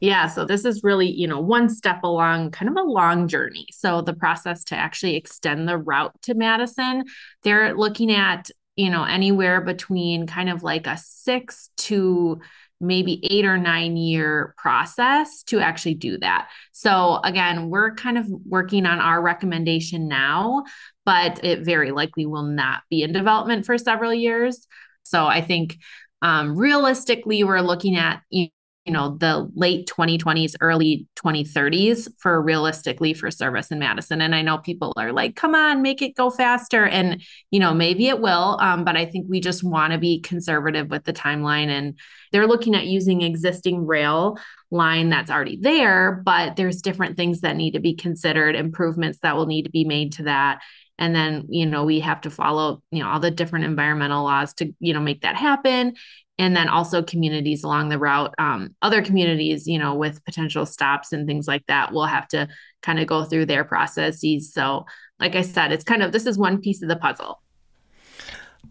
Yeah, 0.01 0.27
so 0.27 0.45
this 0.45 0.63
is 0.63 0.83
really, 0.83 1.11
you 1.11 1.27
know, 1.27 1.41
one 1.41 1.69
step 1.69 2.03
along 2.03 2.51
kind 2.51 2.69
of 2.69 2.77
a 2.77 2.87
long 2.87 3.27
journey. 3.27 3.67
So 3.71 4.01
the 4.01 4.13
process 4.13 4.63
to 4.65 4.75
actually 4.75 5.15
extend 5.15 5.67
the 5.67 5.77
route 5.77 6.13
to 6.23 6.33
Madison, 6.35 7.03
they're 7.43 7.75
looking 7.75 8.11
at, 8.11 8.49
you 8.77 8.89
know, 8.89 9.03
anywhere 9.03 9.59
between 9.59 10.25
kind 10.25 10.49
of 10.49 10.63
like 10.63 10.87
a 10.87 10.97
six 10.97 11.69
to 11.77 12.39
maybe 12.81 13.19
eight 13.29 13.43
or 13.43 13.57
nine 13.57 13.97
year 13.97 14.53
process 14.57 15.43
to 15.43 15.59
actually 15.59 15.95
do 15.95 16.17
that. 16.19 16.47
So, 16.71 17.19
again, 17.25 17.69
we're 17.69 17.93
kind 17.95 18.17
of 18.17 18.25
working 18.29 18.85
on 18.85 18.99
our 18.99 19.21
recommendation 19.21 20.07
now, 20.07 20.63
but 21.09 21.43
it 21.43 21.61
very 21.65 21.89
likely 21.89 22.27
will 22.27 22.43
not 22.43 22.83
be 22.87 23.01
in 23.01 23.11
development 23.11 23.65
for 23.65 23.79
several 23.79 24.13
years. 24.13 24.67
So, 25.01 25.25
I 25.25 25.41
think 25.41 25.79
um, 26.21 26.55
realistically, 26.55 27.43
we're 27.43 27.61
looking 27.61 27.95
at 27.95 28.21
you 28.29 28.49
know 28.93 29.17
the 29.19 29.47
late 29.53 29.87
2020s 29.87 30.55
early 30.61 31.07
2030s 31.15 32.07
for 32.17 32.41
realistically 32.41 33.13
for 33.13 33.29
service 33.29 33.69
in 33.69 33.77
madison. 33.77 34.19
And 34.19 34.33
i 34.33 34.41
know 34.41 34.57
people 34.57 34.93
are 34.97 35.11
like 35.11 35.35
come 35.35 35.53
on 35.53 35.83
make 35.83 36.01
it 36.01 36.15
go 36.15 36.31
faster. 36.31 36.85
And 36.85 37.21
you 37.51 37.59
know 37.59 37.73
maybe 37.73 38.07
it 38.07 38.19
will 38.19 38.57
um, 38.59 38.83
but 38.83 38.95
i 38.95 39.05
think 39.05 39.27
we 39.29 39.41
just 39.41 39.63
want 39.63 39.93
to 39.93 39.99
be 39.99 40.21
conservative 40.21 40.89
with 40.89 41.03
the 41.03 41.13
timeline. 41.13 41.67
And 41.67 41.99
they're 42.31 42.47
looking 42.47 42.73
at 42.73 42.87
using 42.87 43.21
existing 43.21 43.85
rail 43.85 44.39
line 44.71 45.09
that's 45.09 45.31
already 45.31 45.57
there 45.61 46.21
but 46.25 46.55
there's 46.55 46.81
different 46.81 47.17
things 47.17 47.41
that 47.41 47.55
need 47.55 47.71
to 47.71 47.79
be 47.79 47.95
considered 47.95 48.55
improvements 48.55 49.19
that 49.21 49.35
will 49.35 49.47
need 49.47 49.63
to 49.63 49.71
be 49.71 49.83
made 49.83 50.13
to 50.13 50.23
that 50.23 50.61
and 50.99 51.15
then 51.15 51.47
you 51.49 51.65
know 51.65 51.83
we 51.85 51.99
have 52.01 52.21
to 52.21 52.29
follow 52.29 52.83
you 52.91 53.01
know 53.01 53.09
all 53.09 53.19
the 53.19 53.31
different 53.31 53.65
environmental 53.65 54.23
laws 54.23 54.53
to 54.55 54.71
you 54.79 54.93
know 54.93 54.99
make 54.99 55.21
that 55.21 55.35
happen. 55.35 55.95
And 56.37 56.55
then 56.55 56.69
also 56.69 57.03
communities 57.03 57.65
along 57.65 57.89
the 57.89 57.99
route 57.99 58.33
um, 58.37 58.75
other 58.81 59.01
communities 59.01 59.65
you 59.67 59.79
know 59.79 59.95
with 59.95 60.23
potential 60.25 60.65
stops 60.65 61.11
and 61.11 61.25
things 61.25 61.47
like 61.47 61.65
that 61.67 61.91
will 61.91 62.05
have 62.05 62.27
to 62.29 62.47
kind 62.83 62.99
of 62.99 63.07
go 63.07 63.23
through 63.23 63.47
their 63.47 63.63
processes. 63.63 64.53
So 64.53 64.85
like 65.19 65.35
i 65.35 65.41
said 65.41 65.71
it's 65.71 65.83
kind 65.83 66.03
of 66.03 66.11
this 66.11 66.25
is 66.25 66.37
one 66.37 66.61
piece 66.61 66.83
of 66.83 66.89
the 66.89 66.95
puzzle. 66.95 67.41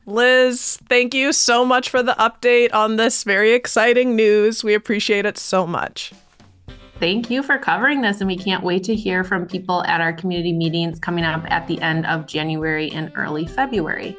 Liz 0.07 0.79
thank 0.89 1.15
you 1.15 1.33
so 1.33 1.65
much 1.65 1.89
for 1.89 2.03
the 2.03 2.15
update 2.15 2.73
on 2.73 2.97
this 2.97 3.25
very 3.25 3.53
exciting 3.53 4.15
news. 4.15 4.63
We 4.63 4.75
appreciate 4.75 5.27
it 5.27 5.39
so 5.39 5.67
much 5.67 6.13
Thank 7.01 7.31
you 7.31 7.45
for 7.45 7.59
covering 7.59 8.01
this, 8.01 8.21
and 8.21 8.27
we 8.27 8.37
can't 8.37 8.65
wait 8.65 8.83
to 8.85 8.95
hear 8.97 9.23
from 9.23 9.47
people 9.47 9.85
at 9.85 10.01
our 10.01 10.13
community 10.13 10.53
meetings 10.53 10.99
coming 10.99 11.23
up 11.23 11.45
at 11.49 11.69
the 11.69 11.81
end 11.81 12.05
of 12.07 12.27
January 12.27 12.91
and 12.91 13.13
early 13.15 13.47
February. 13.47 14.17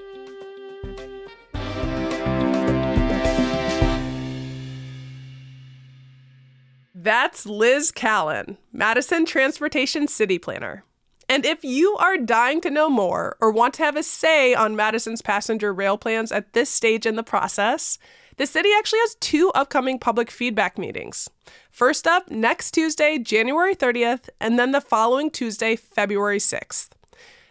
That's 6.96 7.46
Liz 7.46 7.92
Callin, 7.92 8.58
Madison 8.72 9.26
Transportation 9.26 10.08
City 10.08 10.40
Planner. 10.40 10.86
And 11.28 11.46
if 11.46 11.66
you 11.66 11.98
are 11.98 12.18
dying 12.18 12.62
to 12.62 12.72
know 12.72 12.90
more 12.90 13.36
or 13.42 13.52
want 13.52 13.74
to 13.76 13.84
have 13.84 13.98
a 13.98 14.04
say 14.04 14.56
on 14.56 14.78
Madison's 14.78 15.22
passenger 15.22 15.74
rail 15.74 15.98
plans 15.98 16.32
at 16.32 16.54
this 16.54 16.70
stage 16.70 17.06
in 17.06 17.18
the 17.18 17.24
process, 17.24 18.00
the 18.40 18.48
city 18.48 18.70
actually 18.78 19.00
has 19.00 19.16
two 19.16 19.52
upcoming 19.54 20.00
public 20.00 20.32
feedback 20.32 20.78
meetings. 20.78 21.30
First 21.70 22.08
up, 22.08 22.32
next 22.32 22.72
Tuesday, 22.72 23.20
January 23.20 23.76
30th, 23.76 24.30
and 24.40 24.58
then 24.58 24.72
the 24.72 24.80
following 24.80 25.30
Tuesday, 25.30 25.76
February 25.76 26.40
6th. 26.40 26.92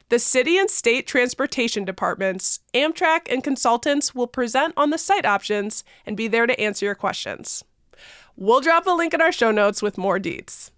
The 0.09 0.19
city 0.19 0.57
and 0.57 0.71
state 0.71 1.07
transportation 1.07 1.85
departments, 1.85 2.61
Amtrak, 2.73 3.31
and 3.31 3.45
consultants 3.45 4.15
will 4.15 4.27
present 4.27 4.73
on 4.79 4.89
the 4.89 4.97
site 4.97 5.27
options 5.27 5.85
and 6.07 6.17
be 6.17 6.27
there 6.27 6.47
to 6.47 6.59
answer 6.59 6.87
your 6.87 6.95
questions. 6.95 7.63
We'll 8.35 8.63
drop 8.63 8.87
a 8.87 8.91
link 8.91 9.13
in 9.13 9.21
our 9.21 9.31
show 9.31 9.51
notes 9.51 9.83
with 9.83 9.99
more 9.99 10.19
deets. 10.19 10.71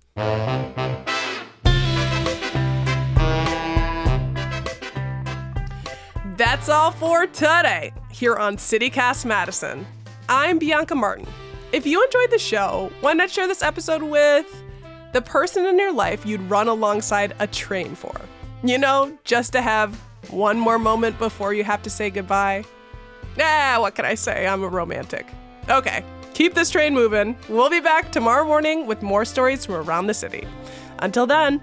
That's 6.36 6.68
all 6.68 6.90
for 6.90 7.28
today 7.28 7.92
here 8.10 8.34
on 8.34 8.56
CityCast 8.56 9.24
Madison. 9.24 9.86
I'm 10.32 10.60
Bianca 10.60 10.94
Martin. 10.94 11.26
If 11.72 11.88
you 11.88 12.04
enjoyed 12.04 12.30
the 12.30 12.38
show, 12.38 12.92
why 13.00 13.14
not 13.14 13.30
share 13.30 13.48
this 13.48 13.64
episode 13.64 14.00
with 14.04 14.46
the 15.12 15.20
person 15.20 15.66
in 15.66 15.76
your 15.76 15.92
life 15.92 16.24
you'd 16.24 16.48
run 16.48 16.68
alongside 16.68 17.34
a 17.40 17.48
train 17.48 17.96
for? 17.96 18.14
You 18.62 18.78
know, 18.78 19.18
just 19.24 19.52
to 19.54 19.60
have 19.60 20.00
One 20.28 20.60
more 20.60 20.78
moment 20.78 21.18
before 21.18 21.52
you 21.54 21.64
have 21.64 21.82
to 21.82 21.90
say 21.90 22.10
goodbye. 22.10 22.64
Ah, 23.40 23.78
what 23.80 23.96
can 23.96 24.04
I 24.04 24.14
say? 24.14 24.46
I'm 24.46 24.62
a 24.62 24.68
romantic. 24.68 25.26
Okay, 25.68 26.04
keep 26.34 26.54
this 26.54 26.70
train 26.70 26.94
moving. 26.94 27.36
We'll 27.48 27.70
be 27.70 27.80
back 27.80 28.12
tomorrow 28.12 28.44
morning 28.44 28.86
with 28.86 29.02
more 29.02 29.24
stories 29.24 29.66
from 29.66 29.74
around 29.74 30.06
the 30.06 30.14
city. 30.14 30.46
Until 31.00 31.26
then, 31.26 31.60